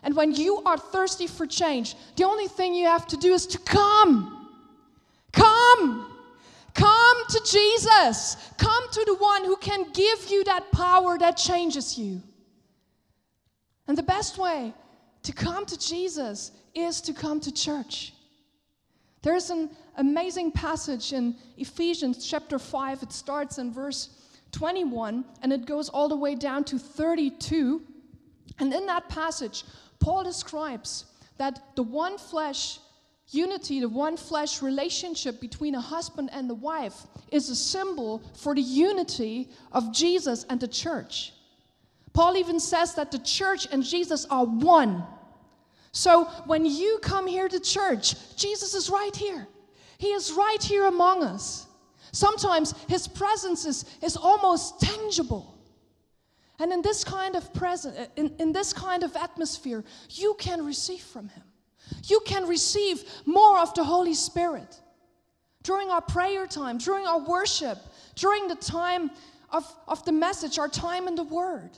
And 0.03 0.15
when 0.15 0.34
you 0.34 0.62
are 0.63 0.77
thirsty 0.77 1.27
for 1.27 1.46
change, 1.46 1.96
the 2.15 2.24
only 2.24 2.48
thing 2.48 2.74
you 2.74 2.88
have 2.88 3.08
to 3.08 3.18
do 3.18 3.34
is 3.34 3.46
to 3.48 3.58
come. 3.60 4.48
Come. 5.32 6.10
Come 6.74 7.18
to 7.29 7.41
Jesus. 7.46 8.38
Come 8.58 8.91
to 8.91 9.03
the 9.06 9.15
one 9.15 9.44
who 9.44 9.58
can 9.58 9.91
give 9.91 10.29
you 10.29 10.44
that 10.46 10.72
power 10.72 11.18
that 11.18 11.38
changes 11.38 11.98
you. 11.98 12.22
And 13.88 13.98
the 13.98 14.03
best 14.03 14.38
way 14.38 14.74
to 15.24 15.34
come 15.34 15.65
to 15.65 15.77
Jesus 15.77 16.51
is 16.74 17.01
to 17.01 17.13
come 17.13 17.39
to 17.41 17.51
church. 17.51 18.13
There's 19.22 19.50
an 19.50 19.72
amazing 19.98 20.51
passage 20.51 21.12
in 21.12 21.36
Ephesians 21.58 22.25
chapter 22.25 22.58
5. 22.58 23.03
It 23.03 23.12
starts 23.12 23.58
in 23.58 23.74
verse 23.74 24.10
21 24.51 25.25
and 25.41 25.51
it 25.51 25.65
goes 25.65 25.89
all 25.89 26.08
the 26.08 26.15
way 26.15 26.36
down 26.36 26.63
to 26.65 26.79
32. 26.79 27.82
And 28.60 28.74
in 28.74 28.86
that 28.86 29.10
passage, 29.10 29.63
Paul 30.00 30.24
describes 30.24 31.06
that 31.38 31.75
the 31.75 31.84
one 31.84 32.18
flesh 32.18 32.79
Unity, 33.32 33.79
the 33.79 33.89
one 33.89 34.18
flesh 34.18 34.62
relationship 34.62 35.39
between 35.39 35.75
a 35.75 35.82
husband 35.82 36.29
and 36.34 36.50
a 36.50 36.56
wife, 36.56 37.06
is 37.32 37.50
a 37.50 37.56
symbol 37.56 38.24
for 38.34 38.56
the 38.56 38.62
unity 38.62 39.50
of 39.72 39.94
Jesus 39.94 40.46
and 40.50 40.60
the 40.60 40.68
church. 40.68 41.34
Paul 42.12 42.38
even 42.38 42.60
says 42.60 42.96
that 42.96 43.12
the 43.12 43.20
church 43.20 43.68
and 43.72 43.84
Jesus 43.84 44.25
are 44.32 44.46
one. 44.46 45.03
So 45.91 46.25
when 46.48 46.65
you 46.65 46.98
come 47.03 47.27
here 47.27 47.48
to 47.48 47.60
church, 47.60 48.15
Jesus 48.36 48.74
is 48.74 48.89
right 48.89 49.15
here. 49.15 49.48
He 50.00 50.08
is 50.08 50.32
right 50.32 50.62
here 50.62 50.86
among 50.86 51.24
us. 51.24 51.68
Sometimes 52.12 52.74
his 52.88 53.08
presence 53.08 53.65
is, 53.65 53.86
is 54.01 54.18
almost 54.18 54.82
tangible. 54.82 55.56
And 56.60 56.74
in 56.74 56.82
this 56.82 57.04
kind 57.04 57.36
of 57.36 57.54
present, 57.54 57.96
in, 58.16 58.36
in 58.39 58.51
this 58.51 58.74
kind 58.74 59.04
of 59.04 59.16
atmosphere, 59.16 59.84
you 60.10 60.36
can 60.38 60.66
receive 60.66 61.01
from 61.01 61.30
him 61.30 61.44
you 62.08 62.20
can 62.25 62.48
receive 62.48 63.04
more 63.25 63.60
of 63.60 63.74
the 63.74 63.84
Holy 63.84 64.13
Spirit. 64.13 64.80
During 65.63 65.89
our 65.89 66.01
prayer 66.01 66.48
time, 66.48 66.78
during 66.78 67.06
our 67.06 67.20
worship, 67.20 67.78
during 68.16 68.48
the 68.48 68.56
time 68.56 69.12
of, 69.50 69.66
of 69.88 70.04
the 70.06 70.12
message, 70.12 70.58
our 70.58 70.70
time 70.70 71.08
in 71.08 71.16
the 71.16 71.24
Word. 71.24 71.72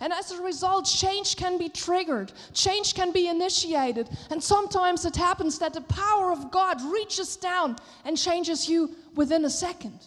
And 0.00 0.12
as 0.12 0.32
a 0.32 0.42
result, 0.42 0.86
change 0.86 1.36
can 1.36 1.58
be 1.58 1.68
triggered, 1.68 2.32
change 2.52 2.94
can 2.94 3.12
be 3.12 3.28
initiated. 3.28 4.08
And 4.30 4.42
sometimes 4.42 5.04
it 5.04 5.16
happens 5.16 5.58
that 5.60 5.74
the 5.74 5.80
power 5.82 6.32
of 6.32 6.50
God 6.50 6.82
reaches 6.82 7.36
down 7.36 7.76
and 8.04 8.18
changes 8.18 8.68
you 8.68 8.90
within 9.14 9.44
a 9.44 9.50
second. 9.50 10.00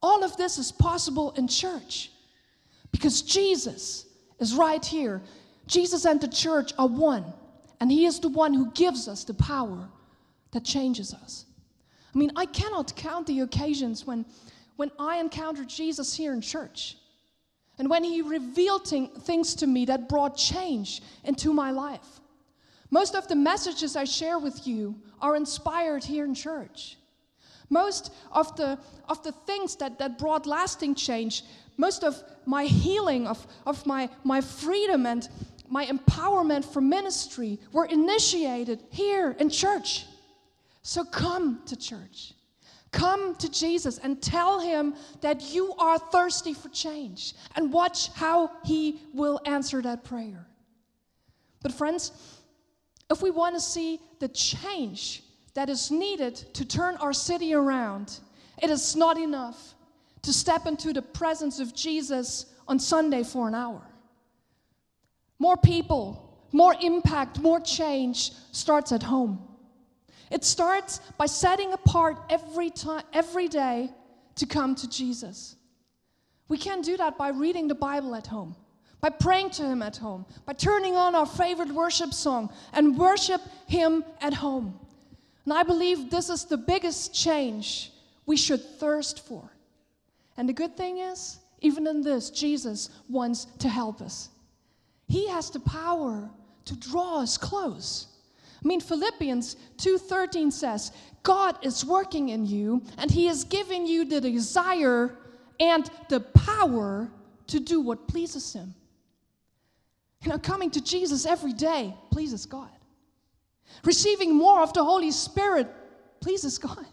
All 0.00 0.22
of 0.22 0.36
this 0.36 0.58
is 0.58 0.70
possible 0.70 1.32
in 1.32 1.48
church. 1.48 2.10
Because 2.94 3.22
Jesus 3.22 4.06
is 4.38 4.54
right 4.54 4.84
here. 4.84 5.20
Jesus 5.66 6.04
and 6.04 6.20
the 6.20 6.28
church 6.28 6.72
are 6.78 6.86
one, 6.86 7.24
and 7.80 7.90
He 7.90 8.06
is 8.06 8.20
the 8.20 8.28
one 8.28 8.54
who 8.54 8.70
gives 8.70 9.08
us 9.08 9.24
the 9.24 9.34
power 9.34 9.88
that 10.52 10.64
changes 10.64 11.12
us. 11.12 11.44
I 12.14 12.18
mean, 12.18 12.30
I 12.36 12.46
cannot 12.46 12.94
count 12.94 13.26
the 13.26 13.40
occasions 13.40 14.06
when, 14.06 14.24
when 14.76 14.92
I 14.96 15.18
encountered 15.18 15.68
Jesus 15.68 16.14
here 16.14 16.32
in 16.32 16.40
church. 16.40 16.96
And 17.80 17.90
when 17.90 18.04
he 18.04 18.22
revealed 18.22 18.86
things 18.86 19.56
to 19.56 19.66
me 19.66 19.86
that 19.86 20.08
brought 20.08 20.36
change 20.36 21.02
into 21.24 21.52
my 21.52 21.72
life. 21.72 22.20
Most 22.90 23.16
of 23.16 23.26
the 23.26 23.34
messages 23.34 23.96
I 23.96 24.04
share 24.04 24.38
with 24.38 24.68
you 24.68 24.94
are 25.20 25.34
inspired 25.34 26.04
here 26.04 26.24
in 26.24 26.36
church. 26.36 26.96
Most 27.70 28.12
of 28.30 28.54
the, 28.54 28.78
of 29.08 29.20
the 29.24 29.32
things 29.32 29.74
that, 29.76 29.98
that 29.98 30.16
brought 30.16 30.46
lasting 30.46 30.94
change, 30.94 31.42
most 31.76 32.04
of 32.04 32.22
my 32.46 32.64
healing, 32.64 33.26
of, 33.26 33.46
of 33.66 33.84
my, 33.86 34.08
my 34.22 34.40
freedom 34.40 35.06
and 35.06 35.28
my 35.68 35.86
empowerment 35.86 36.64
for 36.64 36.80
ministry 36.80 37.58
were 37.72 37.86
initiated 37.86 38.82
here 38.90 39.34
in 39.38 39.50
church. 39.50 40.06
So 40.82 41.04
come 41.04 41.62
to 41.66 41.76
church. 41.76 42.34
Come 42.92 43.34
to 43.36 43.50
Jesus 43.50 43.98
and 43.98 44.22
tell 44.22 44.60
him 44.60 44.94
that 45.20 45.52
you 45.52 45.74
are 45.74 45.98
thirsty 45.98 46.54
for 46.54 46.68
change 46.68 47.34
and 47.56 47.72
watch 47.72 48.08
how 48.12 48.52
he 48.64 49.00
will 49.12 49.40
answer 49.46 49.82
that 49.82 50.04
prayer. 50.04 50.46
But, 51.60 51.72
friends, 51.72 52.12
if 53.10 53.20
we 53.20 53.30
want 53.30 53.56
to 53.56 53.60
see 53.60 54.00
the 54.20 54.28
change 54.28 55.24
that 55.54 55.68
is 55.68 55.90
needed 55.90 56.36
to 56.54 56.64
turn 56.64 56.96
our 56.96 57.12
city 57.12 57.54
around, 57.54 58.20
it 58.62 58.70
is 58.70 58.94
not 58.94 59.18
enough 59.18 59.73
to 60.24 60.32
step 60.32 60.66
into 60.66 60.92
the 60.92 61.02
presence 61.02 61.60
of 61.60 61.74
Jesus 61.74 62.46
on 62.66 62.78
Sunday 62.78 63.22
for 63.22 63.48
an 63.48 63.54
hour. 63.54 63.82
More 65.38 65.56
people, 65.56 66.46
more 66.52 66.74
impact, 66.80 67.38
more 67.38 67.60
change 67.60 68.32
starts 68.52 68.92
at 68.92 69.02
home. 69.02 69.46
It 70.30 70.44
starts 70.44 71.00
by 71.18 71.26
setting 71.26 71.72
apart 71.72 72.16
every 72.30 72.70
time 72.70 73.04
every 73.12 73.48
day 73.48 73.90
to 74.36 74.46
come 74.46 74.74
to 74.76 74.88
Jesus. 74.88 75.56
We 76.48 76.58
can 76.58 76.80
do 76.80 76.96
that 76.96 77.16
by 77.18 77.28
reading 77.28 77.68
the 77.68 77.74
Bible 77.74 78.14
at 78.14 78.26
home, 78.26 78.56
by 79.00 79.10
praying 79.10 79.50
to 79.50 79.62
him 79.64 79.82
at 79.82 79.96
home, 79.96 80.26
by 80.46 80.54
turning 80.54 80.96
on 80.96 81.14
our 81.14 81.26
favorite 81.26 81.70
worship 81.72 82.12
song 82.12 82.52
and 82.72 82.98
worship 82.98 83.42
him 83.66 84.04
at 84.20 84.34
home. 84.34 84.78
And 85.44 85.52
I 85.52 85.62
believe 85.62 86.10
this 86.10 86.30
is 86.30 86.44
the 86.44 86.56
biggest 86.56 87.14
change 87.14 87.92
we 88.26 88.36
should 88.36 88.62
thirst 88.78 89.26
for. 89.26 89.53
And 90.36 90.48
the 90.48 90.52
good 90.52 90.76
thing 90.76 90.98
is, 90.98 91.38
even 91.60 91.86
in 91.86 92.02
this, 92.02 92.30
Jesus 92.30 92.90
wants 93.08 93.46
to 93.58 93.68
help 93.68 94.00
us. 94.00 94.28
He 95.06 95.28
has 95.28 95.50
the 95.50 95.60
power 95.60 96.30
to 96.64 96.76
draw 96.76 97.20
us 97.20 97.38
close. 97.38 98.08
I 98.62 98.66
mean 98.66 98.80
Philippians 98.80 99.56
2:13 99.76 100.52
says, 100.52 100.92
God 101.22 101.58
is 101.64 101.84
working 101.84 102.30
in 102.30 102.46
you 102.46 102.82
and 102.98 103.10
he 103.10 103.28
is 103.28 103.44
giving 103.44 103.86
you 103.86 104.04
the 104.04 104.20
desire 104.20 105.16
and 105.60 105.88
the 106.08 106.20
power 106.20 107.10
to 107.46 107.60
do 107.60 107.80
what 107.80 108.08
pleases 108.08 108.52
him. 108.52 108.74
You 110.22 110.30
know, 110.30 110.38
coming 110.38 110.70
to 110.70 110.82
Jesus 110.82 111.26
every 111.26 111.52
day 111.52 111.94
pleases 112.10 112.46
God. 112.46 112.70
Receiving 113.84 114.34
more 114.34 114.62
of 114.62 114.72
the 114.72 114.84
Holy 114.84 115.10
Spirit 115.10 115.68
pleases 116.20 116.58
God. 116.58 116.86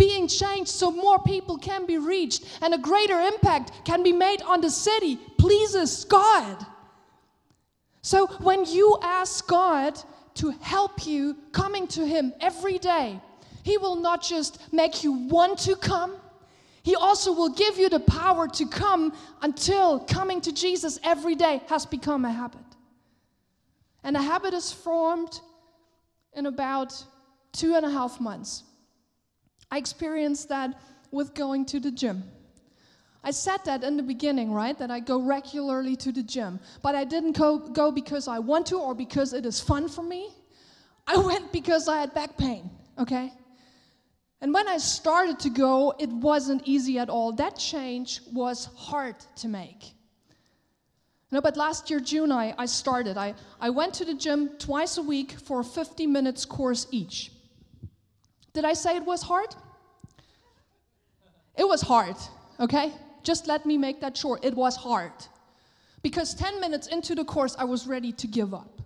Being 0.00 0.26
changed 0.28 0.70
so 0.70 0.90
more 0.90 1.18
people 1.18 1.58
can 1.58 1.84
be 1.84 1.98
reached 1.98 2.40
and 2.62 2.72
a 2.72 2.78
greater 2.78 3.20
impact 3.20 3.72
can 3.84 4.02
be 4.02 4.12
made 4.12 4.40
on 4.42 4.62
the 4.62 4.70
city 4.70 5.18
pleases 5.38 6.06
God. 6.06 6.56
So 8.00 8.26
when 8.48 8.64
you 8.64 8.96
ask 9.02 9.46
God 9.46 9.92
to 10.40 10.50
help 10.62 11.06
you 11.06 11.36
coming 11.52 11.86
to 11.88 12.06
Him 12.06 12.32
every 12.40 12.78
day. 12.78 13.20
He 13.62 13.76
will 13.76 13.96
not 13.96 14.22
just 14.22 14.72
make 14.72 15.04
you 15.04 15.12
want 15.12 15.58
to 15.60 15.76
come, 15.76 16.16
He 16.82 16.94
also 16.96 17.32
will 17.32 17.50
give 17.50 17.76
you 17.76 17.90
the 17.90 18.00
power 18.00 18.48
to 18.48 18.66
come 18.66 19.12
until 19.42 20.00
coming 20.00 20.40
to 20.40 20.52
Jesus 20.52 20.98
every 21.04 21.34
day 21.34 21.60
has 21.68 21.84
become 21.84 22.24
a 22.24 22.32
habit. 22.32 22.60
And 24.02 24.16
a 24.16 24.22
habit 24.22 24.54
is 24.54 24.72
formed 24.72 25.40
in 26.32 26.46
about 26.46 27.04
two 27.52 27.74
and 27.74 27.84
a 27.84 27.90
half 27.90 28.18
months. 28.18 28.62
I 29.70 29.78
experienced 29.78 30.48
that 30.48 30.78
with 31.10 31.34
going 31.34 31.64
to 31.66 31.80
the 31.80 31.90
gym. 31.90 32.24
I 33.22 33.32
said 33.32 33.58
that 33.66 33.84
in 33.84 33.96
the 33.96 34.02
beginning, 34.02 34.52
right? 34.52 34.78
That 34.78 34.90
I 34.90 35.00
go 35.00 35.20
regularly 35.20 35.94
to 35.96 36.12
the 36.12 36.22
gym. 36.22 36.58
But 36.82 36.94
I 36.94 37.04
didn't 37.04 37.36
go, 37.36 37.58
go 37.58 37.92
because 37.92 38.28
I 38.28 38.38
want 38.38 38.66
to 38.68 38.78
or 38.78 38.94
because 38.94 39.32
it 39.32 39.44
is 39.44 39.60
fun 39.60 39.88
for 39.88 40.02
me. 40.02 40.30
I 41.06 41.16
went 41.30 41.52
because 41.52 41.86
I 41.88 41.98
had 41.98 42.14
back 42.14 42.38
pain, 42.38 42.70
okay? 42.98 43.32
And 44.40 44.54
when 44.54 44.68
I 44.68 44.78
started 44.78 45.38
to 45.40 45.50
go, 45.50 45.94
it 45.98 46.08
wasn't 46.08 46.62
easy 46.64 46.98
at 46.98 47.10
all. 47.10 47.32
That 47.32 47.56
change 47.58 48.20
was 48.32 48.66
hard 48.74 49.16
to 49.36 49.48
make. 49.48 49.92
No, 51.30 51.40
but 51.40 51.56
last 51.56 51.90
year, 51.90 52.00
June, 52.00 52.32
I, 52.32 52.54
I 52.58 52.66
started. 52.66 53.16
I, 53.16 53.34
I 53.60 53.70
went 53.70 53.94
to 53.94 54.04
the 54.04 54.14
gym 54.14 54.50
twice 54.58 54.96
a 54.96 55.02
week 55.02 55.32
for 55.32 55.60
a 55.60 55.64
50 55.64 56.06
minutes 56.06 56.44
course 56.44 56.86
each. 56.90 57.30
Did 58.52 58.64
I 58.64 58.72
say 58.72 58.96
it 58.96 59.04
was 59.04 59.22
hard? 59.22 59.54
It 61.56 61.68
was 61.68 61.82
hard, 61.82 62.16
okay? 62.58 62.92
Just 63.22 63.46
let 63.46 63.66
me 63.66 63.76
make 63.76 64.00
that 64.00 64.16
short. 64.16 64.44
It 64.44 64.54
was 64.54 64.76
hard. 64.76 65.12
Because 66.02 66.34
10 66.34 66.60
minutes 66.60 66.86
into 66.86 67.14
the 67.14 67.24
course, 67.24 67.54
I 67.58 67.64
was 67.64 67.86
ready 67.86 68.12
to 68.12 68.26
give 68.26 68.54
up. 68.54 68.80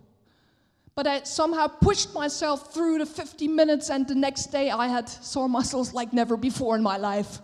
But 0.95 1.07
I 1.07 1.23
somehow 1.23 1.67
pushed 1.67 2.13
myself 2.13 2.73
through 2.73 2.99
the 2.99 3.05
50 3.05 3.47
minutes, 3.47 3.89
and 3.89 4.07
the 4.07 4.15
next 4.15 4.47
day 4.47 4.69
I 4.69 4.87
had 4.87 5.09
sore 5.09 5.49
muscles 5.49 5.93
like 5.93 6.13
never 6.13 6.37
before 6.37 6.75
in 6.75 6.83
my 6.83 6.97
life. 6.97 7.39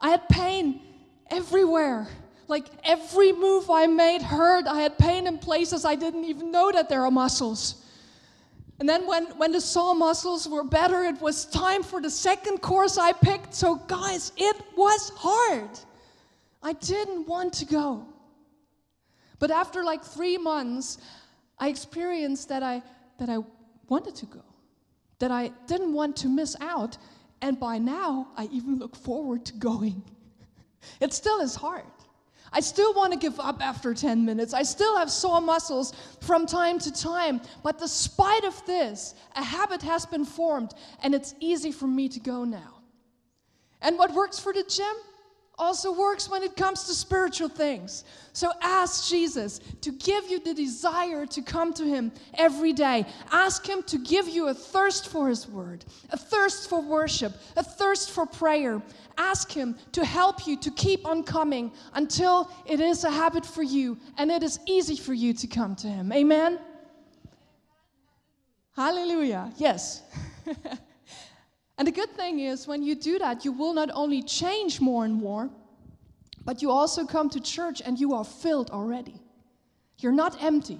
I 0.00 0.10
had 0.10 0.28
pain 0.28 0.80
everywhere. 1.30 2.08
Like 2.46 2.66
every 2.84 3.32
move 3.32 3.70
I 3.70 3.86
made 3.86 4.22
hurt. 4.22 4.66
I 4.66 4.82
had 4.82 4.98
pain 4.98 5.26
in 5.26 5.38
places 5.38 5.84
I 5.84 5.94
didn't 5.94 6.24
even 6.24 6.50
know 6.50 6.70
that 6.72 6.88
there 6.88 7.02
are 7.02 7.10
muscles. 7.10 7.83
And 8.80 8.88
then 8.88 9.06
when, 9.06 9.26
when 9.38 9.52
the 9.52 9.60
sore 9.60 9.94
muscles 9.94 10.48
were 10.48 10.64
better, 10.64 11.04
it 11.04 11.20
was 11.20 11.44
time 11.44 11.82
for 11.82 12.00
the 12.00 12.10
second 12.10 12.58
course 12.58 12.98
I 12.98 13.12
picked. 13.12 13.54
So, 13.54 13.76
guys, 13.76 14.32
it 14.36 14.56
was 14.76 15.12
hard. 15.16 15.70
I 16.62 16.72
didn't 16.72 17.28
want 17.28 17.52
to 17.54 17.66
go. 17.66 18.06
But 19.38 19.50
after 19.50 19.84
like 19.84 20.02
three 20.02 20.38
months, 20.38 20.98
I 21.58 21.68
experienced 21.68 22.48
that 22.48 22.62
I, 22.62 22.82
that 23.18 23.28
I 23.28 23.38
wanted 23.88 24.16
to 24.16 24.26
go, 24.26 24.42
that 25.18 25.30
I 25.30 25.52
didn't 25.66 25.92
want 25.92 26.16
to 26.18 26.28
miss 26.28 26.56
out. 26.60 26.98
And 27.42 27.60
by 27.60 27.78
now, 27.78 28.28
I 28.36 28.48
even 28.50 28.78
look 28.78 28.96
forward 28.96 29.44
to 29.46 29.52
going. 29.54 30.02
it 31.00 31.12
still 31.12 31.40
is 31.40 31.54
hard. 31.54 31.84
I 32.54 32.60
still 32.60 32.94
want 32.94 33.12
to 33.12 33.18
give 33.18 33.40
up 33.40 33.60
after 33.60 33.92
10 33.92 34.24
minutes. 34.24 34.54
I 34.54 34.62
still 34.62 34.96
have 34.96 35.10
sore 35.10 35.40
muscles 35.40 35.92
from 36.20 36.46
time 36.46 36.78
to 36.78 36.92
time. 36.92 37.40
But 37.64 37.78
despite 37.78 38.44
of 38.44 38.64
this, 38.64 39.14
a 39.34 39.42
habit 39.42 39.82
has 39.82 40.06
been 40.06 40.24
formed 40.24 40.72
and 41.02 41.14
it's 41.16 41.34
easy 41.40 41.72
for 41.72 41.88
me 41.88 42.08
to 42.08 42.20
go 42.20 42.44
now. 42.44 42.80
And 43.82 43.98
what 43.98 44.14
works 44.14 44.38
for 44.38 44.52
the 44.52 44.62
gym 44.62 44.94
also 45.58 45.92
works 45.92 46.28
when 46.28 46.42
it 46.42 46.56
comes 46.56 46.84
to 46.84 46.94
spiritual 46.94 47.48
things. 47.48 48.04
So 48.32 48.50
ask 48.60 49.08
Jesus 49.08 49.60
to 49.82 49.92
give 49.92 50.28
you 50.28 50.40
the 50.40 50.54
desire 50.54 51.26
to 51.26 51.42
come 51.42 51.72
to 51.74 51.84
Him 51.84 52.12
every 52.34 52.72
day. 52.72 53.06
Ask 53.30 53.66
Him 53.66 53.82
to 53.84 53.98
give 53.98 54.28
you 54.28 54.48
a 54.48 54.54
thirst 54.54 55.08
for 55.08 55.28
His 55.28 55.46
Word, 55.48 55.84
a 56.10 56.16
thirst 56.16 56.68
for 56.68 56.80
worship, 56.80 57.32
a 57.56 57.62
thirst 57.62 58.10
for 58.10 58.26
prayer. 58.26 58.82
Ask 59.16 59.52
Him 59.52 59.76
to 59.92 60.04
help 60.04 60.46
you 60.46 60.56
to 60.56 60.70
keep 60.72 61.06
on 61.06 61.22
coming 61.22 61.70
until 61.94 62.50
it 62.66 62.80
is 62.80 63.04
a 63.04 63.10
habit 63.10 63.46
for 63.46 63.62
you 63.62 63.96
and 64.18 64.30
it 64.30 64.42
is 64.42 64.58
easy 64.66 64.96
for 64.96 65.14
you 65.14 65.32
to 65.34 65.46
come 65.46 65.76
to 65.76 65.86
Him. 65.86 66.12
Amen? 66.12 66.58
Hallelujah. 68.74 69.52
Yes. 69.56 70.02
And 71.76 71.88
the 71.88 71.92
good 71.92 72.10
thing 72.10 72.40
is, 72.40 72.66
when 72.66 72.82
you 72.82 72.94
do 72.94 73.18
that, 73.18 73.44
you 73.44 73.52
will 73.52 73.74
not 73.74 73.90
only 73.94 74.22
change 74.22 74.80
more 74.80 75.04
and 75.04 75.14
more, 75.14 75.50
but 76.44 76.62
you 76.62 76.70
also 76.70 77.04
come 77.04 77.28
to 77.30 77.40
church 77.40 77.82
and 77.84 77.98
you 77.98 78.14
are 78.14 78.24
filled 78.24 78.70
already. 78.70 79.20
You're 79.98 80.12
not 80.12 80.42
empty, 80.42 80.78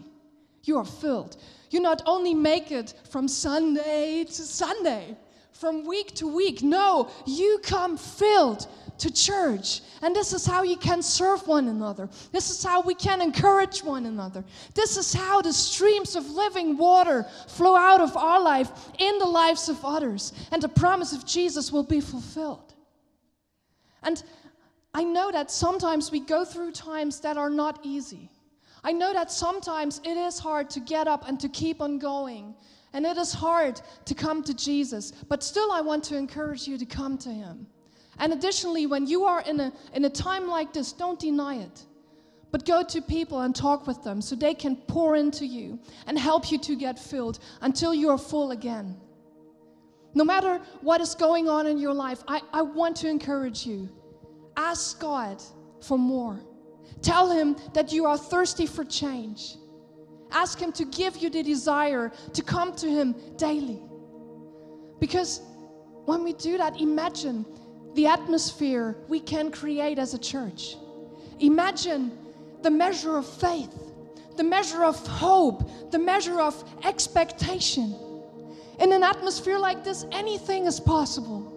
you 0.62 0.78
are 0.78 0.85
filled. 0.85 1.37
You 1.70 1.80
not 1.80 2.02
only 2.07 2.35
make 2.35 2.70
it 2.70 2.94
from 3.11 3.26
Sunday 3.26 4.24
to 4.24 4.33
Sunday, 4.33 5.16
from 5.52 5.85
week 5.85 6.14
to 6.16 6.26
week. 6.33 6.62
No, 6.62 7.11
you 7.26 7.61
come 7.62 7.96
filled 7.96 8.68
to 8.98 9.12
church. 9.12 9.80
And 10.02 10.14
this 10.14 10.33
is 10.33 10.46
how 10.46 10.62
you 10.62 10.76
can 10.76 11.02
serve 11.02 11.46
one 11.46 11.68
another. 11.68 12.09
This 12.33 12.50
is 12.50 12.62
how 12.62 12.83
we 12.83 12.94
can 12.94 13.20
encourage 13.20 13.83
one 13.83 14.07
another. 14.07 14.44
This 14.74 14.96
is 14.96 15.12
how 15.12 15.42
the 15.42 15.52
streams 15.52 16.16
of 16.16 16.30
living 16.30 16.76
water 16.76 17.26
flow 17.48 17.76
out 17.76 18.00
of 18.00 18.16
our 18.16 18.40
life 18.40 18.70
in 18.98 19.18
the 19.18 19.26
lives 19.26 19.68
of 19.68 19.85
others. 19.85 20.33
And 20.52 20.62
the 20.62 20.68
promise 20.68 21.12
of 21.12 21.26
Jesus 21.26 21.72
will 21.72 21.83
be 21.83 22.00
fulfilled. 22.00 22.74
And 24.02 24.22
I 24.92 25.02
know 25.02 25.33
that 25.33 25.50
sometimes 25.50 26.12
we 26.12 26.20
go 26.20 26.44
through 26.44 26.72
times 26.72 27.20
that 27.20 27.37
are 27.37 27.50
not 27.50 27.80
easy. 27.83 28.30
I 28.85 28.92
know 28.92 29.12
that 29.12 29.33
sometimes 29.33 30.00
it 30.04 30.16
is 30.16 30.38
hard 30.38 30.68
to 30.70 30.80
get 30.80 31.09
up 31.09 31.26
and 31.26 31.40
to 31.40 31.48
keep 31.48 31.80
on 31.80 31.98
going. 31.98 32.54
And 32.92 33.04
it 33.04 33.16
is 33.16 33.33
hard 33.33 33.80
to 34.04 34.14
come 34.14 34.44
to 34.44 34.54
Jesus. 34.54 35.11
But 35.28 35.42
still, 35.42 35.72
I 35.72 35.80
want 35.80 36.04
to 36.04 36.16
encourage 36.16 36.68
you 36.68 36.78
to 36.78 36.87
come 36.87 37.18
to 37.18 37.30
Him. 37.30 37.66
And 38.18 38.33
additionally, 38.33 38.87
when 38.87 39.07
you 39.07 39.24
are 39.24 39.42
in 39.42 39.61
a, 39.61 39.72
in 39.92 40.05
a 40.05 40.11
time 40.11 40.48
like 40.48 40.72
this, 40.72 40.92
don't 40.92 41.18
deny 41.18 41.57
it. 41.57 41.85
But 42.50 42.64
go 42.64 42.85
to 42.85 43.03
people 43.03 43.40
and 43.40 43.55
talk 43.55 43.87
with 43.87 44.05
them 44.05 44.20
so 44.20 44.37
they 44.37 44.55
can 44.55 44.77
pour 44.77 45.16
into 45.16 45.44
you 45.44 45.79
and 46.07 46.18
help 46.18 46.53
you 46.53 46.59
to 46.59 46.77
get 46.77 46.98
filled 46.98 47.40
until 47.62 47.92
you 47.92 48.11
are 48.11 48.18
full 48.18 48.53
again. 48.53 48.96
No 50.14 50.24
matter 50.24 50.61
what 50.81 51.00
is 51.00 51.16
going 51.16 51.48
on 51.48 51.66
in 51.66 51.79
your 51.79 51.92
life, 51.92 52.22
I, 52.29 52.40
I 52.53 52.62
want 52.62 52.96
to 52.98 53.09
encourage 53.09 53.66
you 53.66 53.88
Ask 54.57 55.00
God 55.00 55.42
for 55.81 55.98
more. 55.98 56.40
Tell 57.03 57.31
Him 57.31 57.57
that 57.72 57.92
you 57.92 58.07
are 58.07 58.16
thirsty 58.16 58.66
for 58.66 58.85
change. 58.85 59.57
Ask 60.31 60.59
Him 60.59 60.72
to 60.72 60.85
give 60.85 61.16
you 61.16 61.31
the 61.31 61.42
desire 61.42 62.12
to 62.33 62.42
come 62.42 62.74
to 62.77 62.88
Him 62.88 63.14
daily. 63.37 63.83
Because 65.00 65.42
when 66.05 66.22
we 66.24 66.33
do 66.35 66.57
that, 66.59 66.81
imagine 66.81 67.44
the 67.94 68.07
atmosphere 68.07 68.96
we 69.09 69.20
can 69.20 69.50
create 69.50 69.98
as 69.98 70.14
a 70.14 70.18
church. 70.18 70.76
Imagine 71.40 72.16
the 72.62 72.70
measure 72.70 73.16
of 73.16 73.26
faith, 73.26 73.72
the 74.37 74.44
measure 74.44 74.85
of 74.85 74.96
hope, 75.07 75.90
the 75.90 75.98
measure 75.98 76.40
of 76.40 76.54
expectation. 76.85 77.94
In 78.80 78.92
an 78.92 79.04
atmosphere 79.04 79.59
like 79.59 79.85
this, 79.85 80.04
anything 80.12 80.66
is 80.66 80.80
possible 80.80 81.50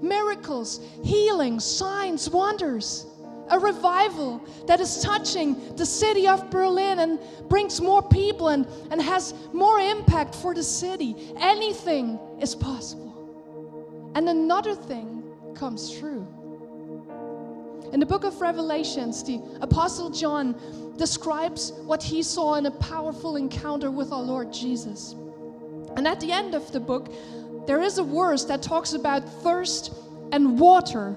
miracles, 0.00 0.80
healings, 1.02 1.64
signs, 1.64 2.28
wonders. 2.28 3.06
A 3.50 3.58
revival 3.58 4.42
that 4.66 4.80
is 4.80 5.02
touching 5.02 5.76
the 5.76 5.84
city 5.84 6.26
of 6.26 6.50
Berlin 6.50 7.00
and 7.00 7.18
brings 7.48 7.78
more 7.78 8.02
people 8.02 8.48
and, 8.48 8.66
and 8.90 9.00
has 9.02 9.34
more 9.52 9.78
impact 9.80 10.34
for 10.34 10.54
the 10.54 10.62
city. 10.62 11.14
Anything 11.36 12.18
is 12.40 12.54
possible. 12.54 14.12
And 14.14 14.30
another 14.30 14.74
thing 14.74 15.23
comes 15.54 15.90
true. 15.98 16.26
In 17.92 18.00
the 18.00 18.06
book 18.06 18.24
of 18.24 18.40
Revelations, 18.40 19.22
the 19.22 19.40
Apostle 19.60 20.10
John 20.10 20.56
describes 20.96 21.72
what 21.84 22.02
he 22.02 22.22
saw 22.22 22.54
in 22.54 22.66
a 22.66 22.70
powerful 22.70 23.36
encounter 23.36 23.90
with 23.90 24.12
our 24.12 24.22
Lord 24.22 24.52
Jesus. 24.52 25.14
And 25.96 26.08
at 26.08 26.18
the 26.20 26.32
end 26.32 26.54
of 26.54 26.72
the 26.72 26.80
book, 26.80 27.12
there 27.66 27.80
is 27.80 27.98
a 27.98 28.02
verse 28.02 28.44
that 28.46 28.62
talks 28.62 28.94
about 28.94 29.28
thirst 29.42 29.92
and 30.32 30.58
water, 30.58 31.16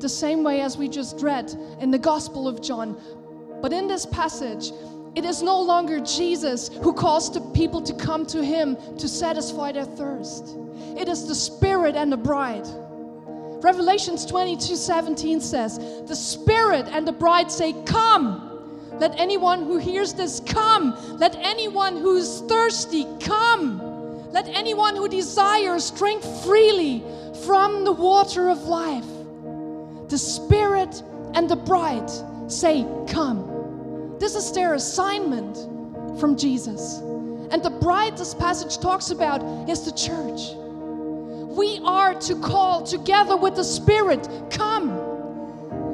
the 0.00 0.08
same 0.08 0.44
way 0.44 0.60
as 0.60 0.76
we 0.76 0.88
just 0.88 1.20
read 1.20 1.50
in 1.80 1.90
the 1.90 1.98
Gospel 1.98 2.46
of 2.46 2.60
John. 2.60 3.00
But 3.62 3.72
in 3.72 3.86
this 3.86 4.04
passage, 4.04 4.72
it 5.14 5.24
is 5.24 5.42
no 5.42 5.60
longer 5.60 6.00
Jesus 6.00 6.68
who 6.82 6.92
calls 6.92 7.32
the 7.32 7.40
people 7.52 7.80
to 7.82 7.94
come 7.94 8.26
to 8.26 8.44
him 8.44 8.76
to 8.98 9.08
satisfy 9.08 9.72
their 9.72 9.84
thirst. 9.84 10.56
It 10.96 11.08
is 11.08 11.26
the 11.26 11.34
Spirit 11.34 11.96
and 11.96 12.10
the 12.10 12.16
bride. 12.16 12.66
Revelations 13.62 14.26
22 14.26 14.74
17 14.74 15.40
says, 15.40 15.78
The 16.06 16.16
Spirit 16.16 16.86
and 16.88 17.06
the 17.06 17.12
bride 17.12 17.50
say, 17.50 17.72
Come. 17.84 18.48
Let 18.98 19.18
anyone 19.18 19.62
who 19.62 19.78
hears 19.78 20.12
this 20.12 20.40
come. 20.40 20.96
Let 21.18 21.36
anyone 21.36 21.96
who's 21.96 22.40
thirsty 22.42 23.06
come. 23.20 23.80
Let 24.32 24.48
anyone 24.48 24.96
who 24.96 25.08
desires 25.08 25.90
drink 25.92 26.22
freely 26.44 27.04
from 27.44 27.84
the 27.84 27.92
water 27.92 28.48
of 28.48 28.58
life. 28.64 29.06
The 30.08 30.18
Spirit 30.18 31.02
and 31.34 31.48
the 31.48 31.56
bride 31.56 32.10
say, 32.48 32.84
Come. 33.06 34.16
This 34.18 34.34
is 34.34 34.52
their 34.52 34.74
assignment 34.74 35.56
from 36.18 36.36
Jesus. 36.36 36.98
And 37.50 37.62
the 37.62 37.70
bride 37.70 38.16
this 38.16 38.34
passage 38.34 38.78
talks 38.78 39.10
about 39.10 39.42
is 39.68 39.84
the 39.84 39.92
church. 39.92 40.56
We 41.52 41.80
are 41.84 42.14
to 42.14 42.34
call 42.36 42.82
together 42.82 43.36
with 43.36 43.56
the 43.56 43.64
Spirit, 43.64 44.26
Come. 44.48 44.88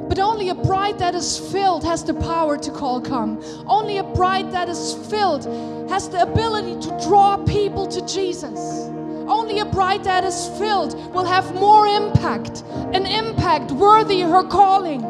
But 0.07 0.17
only 0.17 0.47
a 0.47 0.55
bride 0.55 0.99
that 0.99 1.15
is 1.15 1.37
filled 1.37 1.83
has 1.83 2.01
the 2.01 2.13
power 2.13 2.57
to 2.57 2.71
call 2.71 3.01
come. 3.01 3.43
Only 3.67 3.97
a 3.97 4.03
bride 4.03 4.53
that 4.53 4.69
is 4.69 4.93
filled 5.09 5.43
has 5.89 6.07
the 6.07 6.21
ability 6.21 6.79
to 6.87 7.05
draw 7.05 7.35
people 7.43 7.85
to 7.87 8.05
Jesus. 8.05 8.87
Only 9.27 9.59
a 9.59 9.65
bride 9.65 10.05
that 10.05 10.23
is 10.23 10.47
filled 10.57 10.95
will 11.13 11.25
have 11.25 11.53
more 11.55 11.87
impact, 11.87 12.63
an 12.93 13.05
impact 13.05 13.71
worthy 13.71 14.21
her 14.21 14.43
calling. 14.43 15.03